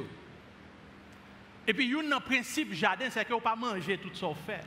Et 1.68 1.74
puis, 1.74 1.94
un 1.96 2.20
principe 2.20 2.74
jardin, 2.74 3.10
c'est 3.10 3.24
que 3.26 3.34
vous 3.34 3.40
pas 3.40 3.56
manger 3.56 3.98
tout 3.98 4.10
ce 4.14 4.26
fait. 4.46 4.64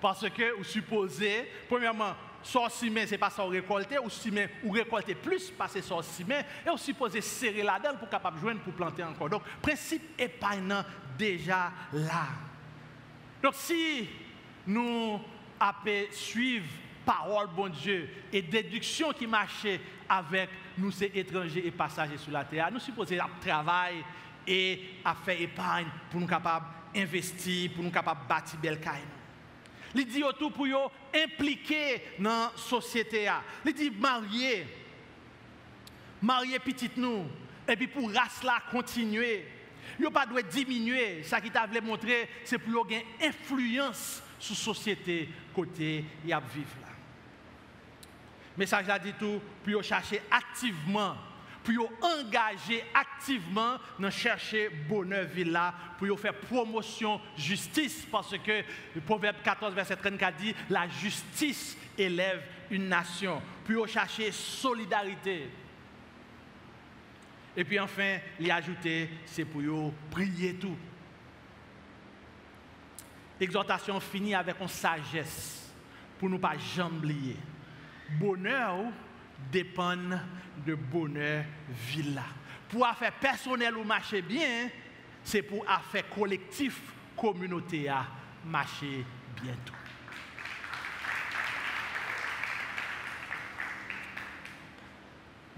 Parce 0.00 0.28
que 0.30 0.56
vous 0.56 0.64
supposez, 0.64 1.48
premièrement, 1.68 2.14
ce 2.42 2.84
n'est 2.86 3.18
pas 3.18 3.30
ça 3.30 3.44
récolter, 3.44 3.98
ou 3.98 4.10
ciment, 4.10 4.46
ou 4.64 4.72
récolter 4.72 5.14
plus 5.14 5.50
parce 5.50 5.74
que 5.74 5.80
ce 5.80 6.02
ciment, 6.02 6.40
et 6.66 6.70
vous 6.70 6.76
supposez 6.76 7.20
serrer 7.20 7.62
la 7.62 7.78
dedans 7.78 7.96
pour 7.98 8.08
capable 8.08 8.40
joindre 8.40 8.60
pour 8.60 8.72
planter 8.74 9.04
encore. 9.04 9.30
Donc, 9.30 9.42
principe 9.62 10.02
épargnant 10.18 10.84
déjà 11.16 11.70
là. 11.92 12.26
Donc, 13.42 13.54
si 13.54 14.08
nous 14.66 15.20
suivre 16.10 16.66
parole 17.04 17.48
bon 17.48 17.68
Dieu 17.68 18.08
et 18.32 18.42
déduction 18.42 19.12
qui 19.12 19.26
marchait 19.26 19.80
avec 20.08 20.50
nous 20.78 20.90
ces 20.90 21.10
étrangers 21.14 21.66
et 21.66 21.70
passagers 21.70 22.18
sur 22.18 22.32
la 22.32 22.44
terre. 22.44 22.70
Nous 22.72 22.80
supposons 22.80 23.16
travailler 23.40 24.04
et 24.46 24.96
à 25.04 25.14
faire 25.14 25.40
épargne 25.40 25.88
pour 26.10 26.20
nous 26.20 26.26
capables 26.26 26.66
d'investir, 26.94 27.72
pour 27.72 27.84
nous 27.84 27.90
capables 27.90 28.22
de 28.22 28.28
bâtir 28.28 28.58
belle. 28.58 28.80
Il 29.94 30.06
dit 30.06 30.22
tout 30.38 30.50
pour 30.50 30.66
nous 30.66 30.88
impliquer 31.14 32.02
dans 32.18 32.30
la 32.30 32.52
société. 32.56 33.30
Il 33.64 33.74
dit 33.74 33.90
marier, 33.90 34.66
marier 36.20 36.58
petit 36.58 36.90
nous, 36.96 37.26
et 37.68 37.76
puis 37.76 37.86
pour 37.86 38.12
race 38.12 38.42
là 38.42 38.62
continuer. 38.70 39.46
Il 39.98 40.10
pas 40.10 40.26
doit 40.26 40.42
diminuer. 40.42 41.22
Ça 41.22 41.40
qui 41.40 41.50
t'a 41.50 41.66
voulu 41.66 41.80
montrer, 41.80 42.28
c'est 42.44 42.58
pour 42.58 42.70
avoir 42.70 42.86
une 42.90 43.28
influence 43.28 44.22
sur 44.38 44.54
la 44.54 44.74
société 44.74 45.28
côté 45.54 46.04
y 46.24 46.32
a 46.32 46.40
vivre 46.40 46.76
là. 46.80 46.88
Message 48.56 48.86
là 48.86 48.98
dit 48.98 49.14
tout 49.18 49.40
pour 49.64 49.82
chercher 49.82 50.22
activement, 50.30 51.16
pour 51.64 51.90
engager 52.00 52.84
activement 52.94 53.76
dans 53.98 54.10
chercher 54.10 54.68
bonheur 54.88 55.26
villa, 55.26 55.74
pour 55.98 56.18
faire 56.18 56.34
promotion 56.34 57.20
justice 57.36 58.06
parce 58.10 58.36
que 58.38 58.62
le 58.94 59.00
proverbe 59.00 59.36
14 59.44 59.74
verset 59.74 59.96
34 59.96 60.36
dit 60.36 60.54
la 60.70 60.88
justice 60.88 61.76
élève 61.96 62.42
une 62.70 62.88
nation, 62.88 63.40
pour 63.64 63.86
chercher 63.86 64.32
solidarité. 64.32 65.50
Et 67.56 67.64
puis 67.64 67.78
enfin, 67.78 68.18
il 68.40 68.50
a 68.50 68.56
ajouté, 68.56 69.10
c'est 69.26 69.44
pour 69.44 69.92
prier 70.10 70.54
tout. 70.54 70.76
L'exhortation 73.38 74.00
finit 74.00 74.34
avec 74.34 74.56
une 74.60 74.68
sagesse 74.68 75.70
pour 76.18 76.30
ne 76.30 76.38
pas 76.38 76.56
jamais 76.56 76.96
oublier 76.96 77.36
bonheur 78.18 78.84
dépend 79.50 79.96
de 80.66 80.74
bonheur 80.74 81.44
villa. 81.68 82.24
Pour 82.68 82.86
affaire 82.86 83.12
personnelle 83.12 83.76
ou 83.76 83.84
marcher 83.84 84.22
bien, 84.22 84.68
c'est 85.22 85.42
pour 85.42 85.64
affaire 85.68 86.08
collectif, 86.08 86.80
communauté 87.16 87.88
à 87.88 88.06
marcher 88.44 89.04
bientôt. 89.42 89.74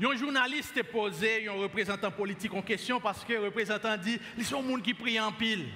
Un 0.03 0.17
journaliste 0.17 0.77
a 0.77 0.85
posé 0.85 1.49
un 1.49 1.53
représentant 1.53 2.11
politique 2.11 2.53
en 2.53 2.63
question 2.63 3.01
parce 3.01 3.25
que 3.25 3.33
le 3.33 3.45
représentant 3.45 3.97
dit 3.97 4.19
ils 4.37 4.45
sont 4.45 4.63
gens 4.69 4.81
qui 4.81 4.93
prient 4.93 5.21
en 5.21 5.31
pile. 5.31 5.69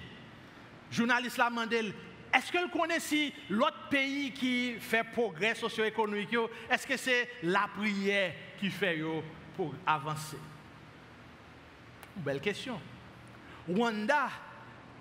Le 0.91 0.97
journaliste 0.97 1.39
l'a 1.39 1.49
demandé 1.49 1.93
est-ce 2.33 2.53
que 2.53 2.59
vous 2.59 2.79
connaissez 2.79 3.33
l'autre 3.49 3.89
pays 3.91 4.33
qui 4.33 4.75
fait 4.79 5.05
progrès 5.05 5.55
socio-économique 5.55 6.35
Est-ce 6.71 6.87
que 6.87 6.97
c'est 6.97 7.29
la 7.43 7.69
prière 7.75 8.33
qui 8.59 8.71
fait 8.71 9.01
pour 9.57 9.75
avancer? 9.87 10.37
Belle 12.17 12.41
question. 12.41 12.81
Rwanda 13.69 14.29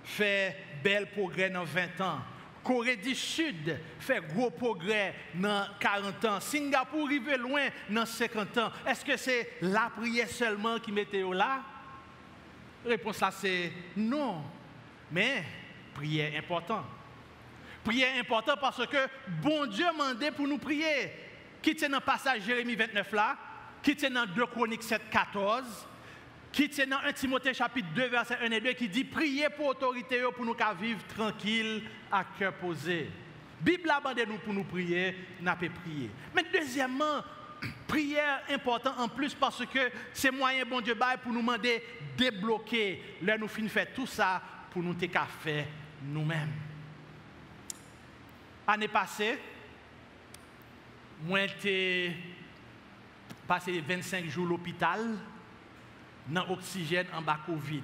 fait 0.04 0.56
bel 0.84 1.10
progrès 1.10 1.50
dans 1.50 1.64
20 1.64 2.02
ans. 2.02 2.20
Corée 2.64 2.98
du 2.98 3.16
Sud 3.16 3.80
fait 4.00 4.22
gros 4.34 4.50
progrès 4.50 5.16
dans 5.34 5.68
40 5.80 6.26
ans. 6.26 6.40
Singapour 6.40 7.06
arrive 7.06 7.36
loin 7.38 7.68
dans 7.90 8.06
50 8.06 8.58
ans. 8.58 8.72
Est-ce 8.86 9.06
que 9.06 9.16
c'est 9.16 9.58
la 9.62 9.90
prière 9.96 10.30
seulement 10.30 10.80
qui 10.80 10.92
mettait 10.92 11.24
là? 11.24 11.62
Réponse 12.86 13.22
là 13.22 13.32
c'est 13.32 13.72
non. 13.96 14.44
Mais 15.12 15.44
prière 15.94 16.38
importante. 16.38 16.86
Prière 17.88 18.20
important 18.20 18.56
parce 18.60 18.86
que 18.86 18.98
bon 19.42 19.66
Dieu 19.66 19.86
demandé 19.90 20.30
pour 20.32 20.46
nous 20.46 20.58
prier. 20.58 21.10
Qui 21.62 21.74
tient 21.74 21.88
dans 21.88 22.00
le 22.00 22.04
passage 22.04 22.42
Jérémie 22.42 22.76
29 22.76 23.14
là, 23.14 23.38
qui 23.82 23.96
tient 23.96 24.10
dans 24.10 24.26
2 24.26 24.46
Chroniques 24.48 24.84
7, 24.84 25.10
14, 25.10 25.64
qui 26.52 26.70
tient 26.70 26.88
dans 26.88 26.98
1 26.98 27.14
Timothée 27.14 27.54
chapitre 27.54 27.88
2, 27.96 28.08
verset 28.08 28.40
1 28.42 28.52
et 28.52 28.60
2, 28.60 28.74
qui 28.74 28.90
dit 28.90 29.06
priez 29.06 29.48
pour 29.50 29.68
autorité 29.68 30.22
pour 30.36 30.44
nous 30.44 30.56
vivre 30.82 31.00
tranquille, 31.16 31.84
à 32.12 32.26
cœur 32.38 32.56
posé. 32.56 33.10
Bible 33.62 33.90
a 33.90 34.02
nous 34.26 34.38
pour 34.40 34.54
nous 34.54 34.66
prier, 34.66 35.16
n'a 35.40 35.56
pas 35.56 35.70
prier. 35.70 36.12
Mais 36.36 36.44
deuxièmement, 36.54 37.24
prière 37.88 38.42
important 38.50 38.96
en 38.98 39.08
plus 39.08 39.34
parce 39.34 39.66
que 39.66 39.90
c'est 40.12 40.32
moyen 40.32 40.66
bon 40.66 40.82
Dieu 40.82 40.98
pour 41.24 41.32
nous 41.32 41.40
demander 41.40 41.82
débloquer. 42.18 43.02
Là 43.22 43.38
nous 43.38 43.48
finissons 43.48 43.76
faire 43.76 43.94
tout 43.94 44.08
ça 44.08 44.42
pour 44.72 44.84
nous 44.84 44.94
faire 45.40 45.66
nous-mêmes. 46.04 46.67
Année 48.70 48.90
passée, 48.90 49.40
moi 51.24 51.48
j'ai 51.62 52.14
passé 53.48 53.80
25 53.80 54.26
jours 54.26 54.46
à 54.46 54.50
l'hôpital. 54.50 55.18
dans 56.28 56.46
l'oxygène 56.46 57.08
en 57.14 57.22
bas 57.22 57.40
Covid. 57.46 57.84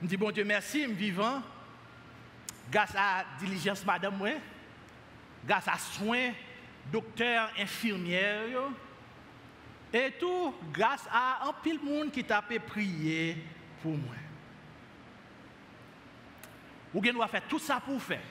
Je 0.00 0.06
dis, 0.06 0.16
bon 0.16 0.30
Dieu, 0.30 0.44
merci, 0.44 0.82
je 0.82 0.86
suis 0.86 0.94
vivant, 0.94 1.42
grâce 2.70 2.94
à 2.96 3.18
la 3.18 3.24
diligence 3.38 3.84
madame, 3.84 4.18
grâce 5.46 5.68
à 5.68 5.76
soins, 5.76 6.30
docteurs, 6.90 7.50
infirmières, 7.58 8.70
et 9.92 10.12
tout, 10.18 10.54
grâce 10.72 11.06
à 11.12 11.46
un 11.46 11.52
pile 11.62 11.78
monde 11.78 12.10
qui 12.10 12.24
t'a 12.24 12.40
prier 12.42 13.36
pour 13.82 13.92
moi. 13.92 14.14
Ou 16.94 17.00
doit 17.00 17.28
faire 17.28 17.46
tout 17.46 17.58
ça 17.58 17.78
pour 17.78 18.00
faire. 18.02 18.22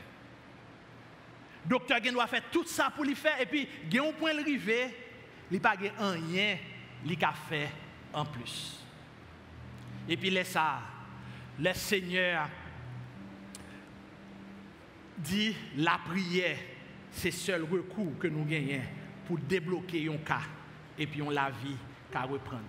Docteur 1.65 2.01
doit 2.01 2.27
faire 2.27 2.49
tout 2.51 2.65
ça 2.65 2.91
pour 2.93 3.05
lui 3.05 3.15
faire 3.15 3.39
et 3.39 3.45
puis 3.45 3.67
il 3.91 3.99
un 3.99 4.11
point 4.13 4.31
river, 4.43 4.87
il 5.51 5.59
pas 5.59 5.75
rien, 5.99 6.57
il 7.05 7.25
a 7.25 7.33
fait 7.33 7.69
en 8.13 8.25
plus. 8.25 8.83
Et 10.09 10.17
puis 10.17 10.29
laisse 10.29 10.49
ça, 10.49 10.81
le 11.59 11.73
Seigneur 11.73 12.49
dit 15.17 15.55
la 15.77 15.99
prière, 16.03 16.57
c'est 17.11 17.31
seul 17.31 17.63
recours 17.63 18.17
que 18.19 18.27
nous 18.27 18.43
gagnons 18.45 18.81
pour 19.27 19.37
débloquer 19.37 20.09
un 20.09 20.17
cas 20.17 20.41
et 20.97 21.05
puis 21.05 21.21
on 21.21 21.29
la 21.29 21.51
vie 21.51 21.77
qu'à 22.11 22.21
reprendre. 22.21 22.63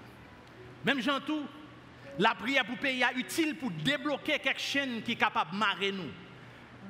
Même 0.85 1.01
Jean 1.01 1.21
tout, 1.21 1.47
la 2.19 2.35
prière 2.35 2.65
pour 2.67 2.77
payer 2.77 3.05
est 3.05 3.19
utile 3.19 3.57
pour 3.57 3.71
débloquer 3.71 4.39
quelque 4.39 4.61
chaîne 4.61 5.03
qui 5.03 5.13
est 5.13 5.17
capable 5.17 5.53
de 5.53 5.57
marrer 5.57 5.93
nous. 5.93 6.11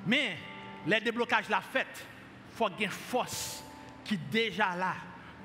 Mais 0.07 0.37
le 0.87 1.01
déblocage 1.01 1.49
la 1.49 1.61
fête, 1.61 2.07
il 2.51 2.57
faut 2.57 2.69
une 2.79 2.89
force 2.91 3.65
qui 4.05 4.15
est 4.15 4.31
déjà 4.31 4.75
là 4.77 4.95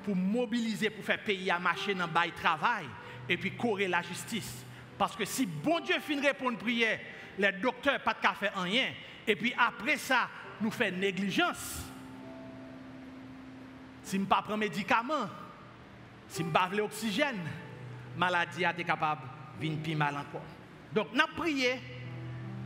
pour 0.04 0.16
mobiliser, 0.16 0.90
pour 0.90 1.04
faire 1.04 1.22
payer 1.22 1.50
à 1.50 1.58
marcher 1.58 1.94
dans 1.94 2.06
le 2.06 2.30
travail 2.32 2.86
et 3.28 3.36
puis 3.36 3.52
courir 3.52 3.90
la 3.90 4.02
justice. 4.02 4.64
Parce 4.96 5.14
que 5.14 5.24
si 5.24 5.46
bon 5.46 5.80
Dieu 5.80 5.96
finit 6.00 6.26
répondre 6.26 6.58
prière, 6.58 6.98
les 7.38 7.52
docteurs 7.52 8.02
pas 8.02 8.14
de 8.14 8.20
café 8.20 8.48
rien. 8.54 8.92
Et 9.26 9.36
puis 9.36 9.54
après 9.56 9.96
ça, 9.96 10.28
nous 10.60 10.70
faisons 10.70 10.96
négligence. 10.96 11.82
Si 14.02 14.16
je 14.16 14.22
ne 14.22 14.26
pas 14.26 14.42
prendre 14.42 14.58
médicaments, 14.58 15.28
si 16.28 16.42
je 16.42 16.48
ne 16.48 16.52
pas 16.52 16.68
l'oxygène, 16.72 17.46
maladie 18.16 18.64
a 18.64 18.72
été 18.72 18.84
capable 18.84 19.22
de 19.60 19.66
venir 19.66 19.82
plus 19.82 19.94
mal 19.94 20.16
encore. 20.16 20.42
Donc, 20.92 21.08
nous 21.12 21.36
prié, 21.36 21.78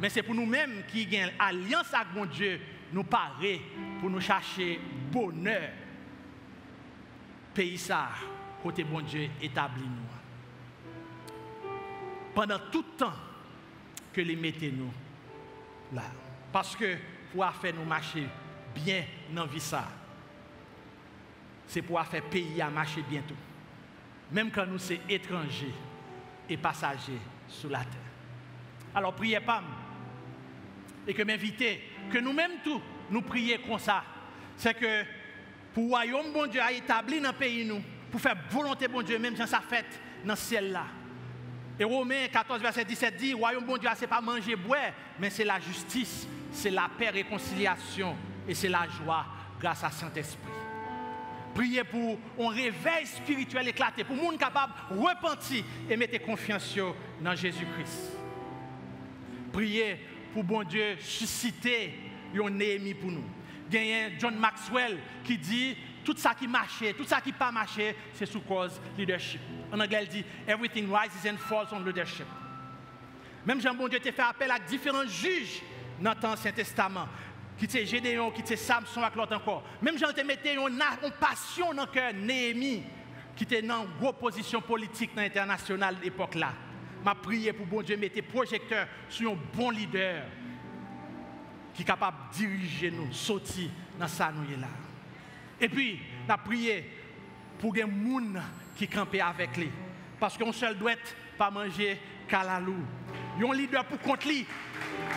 mais 0.02 0.10
c'est 0.10 0.24
pour 0.24 0.34
nous-mêmes 0.34 0.82
qui 0.88 1.06
avons 1.16 1.32
alliance 1.38 1.94
avec 1.94 2.12
mon 2.12 2.26
Dieu, 2.26 2.60
nous 2.92 3.04
parer 3.04 3.62
pour 4.00 4.10
nous 4.10 4.20
chercher 4.20 4.80
bonheur. 5.12 5.70
Pays 7.54 7.78
ça, 7.78 8.08
côté 8.64 8.82
bon 8.82 9.00
Dieu, 9.02 9.30
établi 9.40 9.84
nous. 9.84 11.70
Pendant 12.34 12.58
tout 12.72 12.82
le 12.82 12.96
temps 12.98 13.12
que 14.12 14.20
les 14.20 14.34
mettez 14.34 14.72
nous 14.72 14.92
là. 15.94 16.02
Parce 16.52 16.74
que 16.74 16.96
pour 17.32 17.48
faire 17.54 17.74
nous 17.74 17.84
marcher 17.84 18.26
bien 18.74 19.04
dans 19.32 19.44
la 19.44 19.52
vie 19.52 19.72
c'est 21.68 21.82
pour 21.82 22.02
faire 22.06 22.24
pays 22.24 22.60
à 22.60 22.68
marcher 22.70 23.04
bientôt. 23.08 23.36
Même 24.32 24.50
quand 24.50 24.66
nous 24.66 24.78
sommes 24.78 24.96
étrangers 25.08 25.72
et 26.48 26.56
passagers 26.56 27.20
sur 27.46 27.70
la 27.70 27.84
terre. 27.84 28.00
Alors 28.94 29.14
priez 29.14 29.38
pas 29.38 29.62
et 31.06 31.14
que 31.14 31.22
m'inviter, 31.22 31.82
que 32.10 32.18
nous-mêmes 32.18 32.60
tous, 32.62 32.80
nous 33.10 33.22
prions 33.22 33.58
comme 33.66 33.78
ça. 33.78 34.04
C'est 34.56 34.74
que 34.74 35.04
pour 35.74 35.84
le 35.84 35.88
royaume 35.90 36.32
bon 36.32 36.46
Dieu 36.46 36.60
a 36.60 36.72
établi 36.72 37.20
dans 37.20 37.30
le 37.30 37.36
pays 37.36 37.64
nous, 37.64 37.82
pour 38.10 38.20
faire 38.20 38.36
volonté 38.50 38.88
bon 38.88 39.02
Dieu, 39.02 39.18
même 39.18 39.34
dans 39.34 39.46
sa 39.46 39.60
fête, 39.60 40.00
dans 40.24 40.36
ce 40.36 40.42
ciel-là. 40.42 40.84
Et 41.78 41.84
Romains 41.84 42.28
14, 42.30 42.60
verset 42.60 42.84
17 42.84 43.16
dit, 43.16 43.34
royaume 43.34 43.64
bon 43.64 43.78
Dieu, 43.78 43.88
ce 43.96 44.02
n'est 44.02 44.06
pas 44.06 44.20
manger, 44.20 44.54
boire, 44.54 44.92
mais 45.18 45.30
c'est 45.30 45.44
la 45.44 45.58
justice, 45.58 46.28
c'est 46.52 46.70
la 46.70 46.88
paix, 46.98 47.10
réconciliation 47.10 48.16
et 48.46 48.54
c'est 48.54 48.68
la 48.68 48.86
joie 48.88 49.26
grâce 49.58 49.82
à 49.82 49.90
Saint-Esprit. 49.90 50.52
Priez 51.54 51.84
pour 51.84 52.18
un 52.40 52.48
réveil 52.48 53.06
spirituel 53.06 53.68
éclaté, 53.68 54.04
pour 54.04 54.16
monde 54.16 54.38
capable 54.38 54.72
de 54.90 54.98
repentir 54.98 55.64
et 55.88 55.96
mettre 55.96 56.24
confiance 56.24 56.76
dans 57.20 57.34
Jésus-Christ. 57.34 58.16
Priez 59.52 59.98
pour 60.32 60.44
bon 60.44 60.62
Dieu 60.62 60.96
susciter 61.00 61.94
un 62.34 62.50
Néhémie 62.50 62.94
pour 62.94 63.10
nous. 63.10 63.24
A 63.74 64.18
John 64.18 64.36
Maxwell 64.36 64.98
qui 65.24 65.38
dit 65.38 65.76
tout 66.04 66.14
ça 66.16 66.34
qui 66.34 66.46
marchait, 66.46 66.92
tout 66.92 67.04
ça 67.04 67.20
qui 67.20 67.32
pas 67.32 67.50
marché, 67.50 67.94
c'est 68.12 68.26
sous 68.26 68.40
cause 68.40 68.80
leadership. 68.98 69.40
En 69.72 69.80
anglais, 69.80 70.00
il 70.02 70.08
dit 70.08 70.24
everything 70.46 70.92
rises 70.92 71.26
and 71.26 71.38
falls 71.38 71.68
on 71.72 71.80
leadership. 71.80 72.26
Même 73.46 73.60
Jean 73.60 73.74
Bon 73.74 73.88
Dieu 73.88 73.98
t'a 73.98 74.12
fait 74.12 74.22
appel 74.22 74.50
à 74.50 74.58
différents 74.58 75.06
juges 75.06 75.62
dans 76.00 76.14
l'Ancien 76.22 76.52
Testament 76.52 77.08
qui 77.58 77.64
était 77.66 77.86
Gédéon, 77.86 78.30
qui 78.30 78.40
était 78.40 78.56
Samson 78.56 79.02
avec 79.02 79.14
l'autre 79.14 79.36
encore. 79.36 79.62
Même 79.80 79.98
Jean 79.98 80.12
te 80.12 80.20
mettait 80.22 80.54
une, 80.54 80.80
passion 81.20 81.72
dans 81.72 81.82
le 81.82 81.88
cœur, 81.88 82.12
Néhémie, 82.12 82.82
qui 83.36 83.44
était 83.44 83.62
dans 83.62 83.84
une 83.84 84.12
position 84.14 84.60
politique 84.60 85.14
dans 85.14 85.22
l'international 85.22 85.96
de 85.96 86.02
l'époque 86.02 86.34
là. 86.34 86.52
M'a 87.04 87.14
prié 87.14 87.52
pour 87.52 87.66
bon 87.66 87.82
Dieu 87.82 87.96
mettre 87.96 88.22
projecteur 88.22 88.86
sur 89.08 89.32
un 89.32 89.38
bon 89.54 89.70
leader 89.70 90.24
qui 91.74 91.82
est 91.82 91.84
capable 91.84 92.16
de 92.30 92.36
diriger 92.36 92.90
nous, 92.90 93.12
sortir 93.12 93.70
dans 93.98 94.08
ça 94.08 94.32
nous 94.32 94.60
là. 94.60 94.68
Et 95.60 95.68
puis, 95.68 95.98
m'a 96.28 96.38
prié 96.38 96.84
pour 97.58 97.72
des 97.72 97.80
gens 97.80 97.88
qui 98.76 98.88
campent 98.88 99.16
avec 99.20 99.56
lui. 99.56 99.70
Parce 100.18 100.36
qu'on 100.36 100.52
seul 100.52 100.76
doit 100.76 100.92
pas 101.36 101.50
manger 101.50 101.98
calalou. 102.28 102.76
Un 103.40 103.54
leader 103.54 103.84
pour 103.84 103.98
contre 103.98 104.28
lui, 104.28 104.46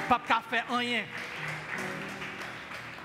pas 0.09 0.21
faire 0.49 0.65
rien. 0.75 1.03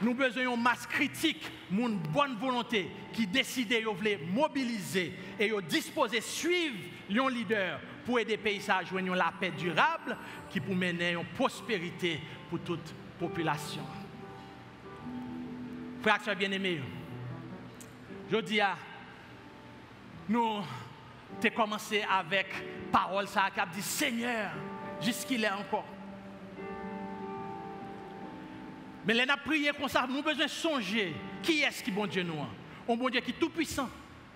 Nous 0.03 0.15
besoin 0.15 0.45
d'une 0.45 0.63
masse 0.63 0.87
critique, 0.87 1.47
une 1.71 1.99
bonne 1.99 2.37
volonté 2.37 2.91
qui 3.13 3.27
décide 3.27 3.69
de 3.69 4.33
mobiliser 4.33 5.13
et 5.39 5.51
de 5.51 5.61
disposer 5.61 6.21
suivre 6.23 6.77
un 7.11 7.31
leader 7.31 7.81
pour 8.05 8.19
aider 8.19 8.33
les 8.33 8.39
pays 8.39 8.63
à 8.69 8.85
joindre 8.85 9.15
la 9.15 9.33
paix 9.39 9.51
durable 9.51 10.17
qui 10.51 10.61
peut 10.61 10.75
mener 10.75 11.13
une 11.13 11.25
prospérité 11.25 12.21
pour 12.49 12.61
toute 12.61 12.89
la 12.89 13.27
population. 13.27 13.83
Frères 16.03 16.37
bien-aimés, 16.37 16.81
je 18.31 18.37
dis 18.39 18.61
à 18.61 18.77
nous 20.29 20.63
avons 21.43 21.55
commencé 21.57 22.05
avec 22.09 22.47
parole 22.93 23.27
ça 23.27 23.49
a 23.57 23.67
dit 23.67 23.83
Seigneur, 23.83 24.53
jusqu'il 25.01 25.45
est 25.45 25.51
encore. 25.51 25.87
Mais 29.07 29.15
les 29.15 29.29
a 29.29 29.37
prié 29.37 29.73
comme 29.73 29.89
ça, 29.89 30.07
nous 30.09 30.15
avons 30.15 30.23
besoin 30.23 30.45
de 30.45 30.51
songer 30.51 31.15
qui 31.43 31.63
est-ce 31.63 31.83
qui 31.83 31.91
est 31.91 31.93
bon 31.93 32.07
Dieu 32.07 32.23
nous 32.23 32.35
Un 32.89 32.97
bon 32.97 33.09
Dieu 33.09 33.21
qui 33.21 33.31
est 33.31 33.41
tout 33.41 33.49
puissant, 33.49 33.89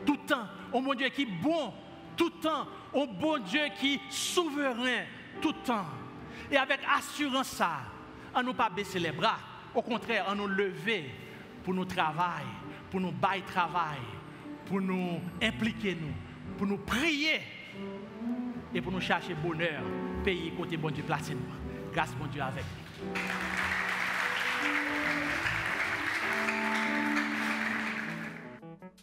tout 0.05 0.17
temps. 0.17 0.47
Un 0.73 0.81
bon 0.81 0.95
Dieu 0.95 1.09
qui 1.11 1.23
est 1.23 1.27
bon, 1.27 1.73
tout 2.17 2.31
temps. 2.31 2.67
Un 2.95 3.07
bon 3.07 3.39
Dieu 3.39 3.63
qui 3.79 3.95
est 3.95 4.01
souverain, 4.11 5.05
tout 5.41 5.53
temps. 5.65 5.87
Et 6.51 6.57
avec 6.57 6.81
assurance 6.97 7.49
ça, 7.49 7.81
on 8.35 8.43
ne 8.43 8.53
pas 8.53 8.71
baisser 8.71 8.99
les 8.99 9.13
bras. 9.13 9.39
Au 9.75 9.83
contraire, 9.83 10.27
on 10.29 10.35
nous 10.35 10.47
lever 10.47 11.11
pour 11.65 11.75
nous 11.75 11.85
travailler, 11.85 12.47
pour 12.91 13.01
nous 13.01 13.13
bailler 13.13 13.43
travail, 13.43 13.99
pour 14.67 14.81
nous 14.81 15.21
impliquer 15.43 15.97
nous, 16.01 16.15
pour 16.57 16.67
nous 16.67 16.79
prier 16.79 17.41
et 18.73 18.81
pour 18.81 18.93
nous 18.93 19.01
chercher 19.01 19.35
bonheur, 19.35 19.83
pays 20.25 20.53
côté 20.57 20.77
bon 20.77 20.91
Dieu 20.91 21.03
placé 21.05 21.35
nous. 21.35 21.93
Grâce 21.93 22.15
bon 22.15 22.27
Dieu 22.27 22.43
avec 22.43 22.65
nous. 22.65 23.84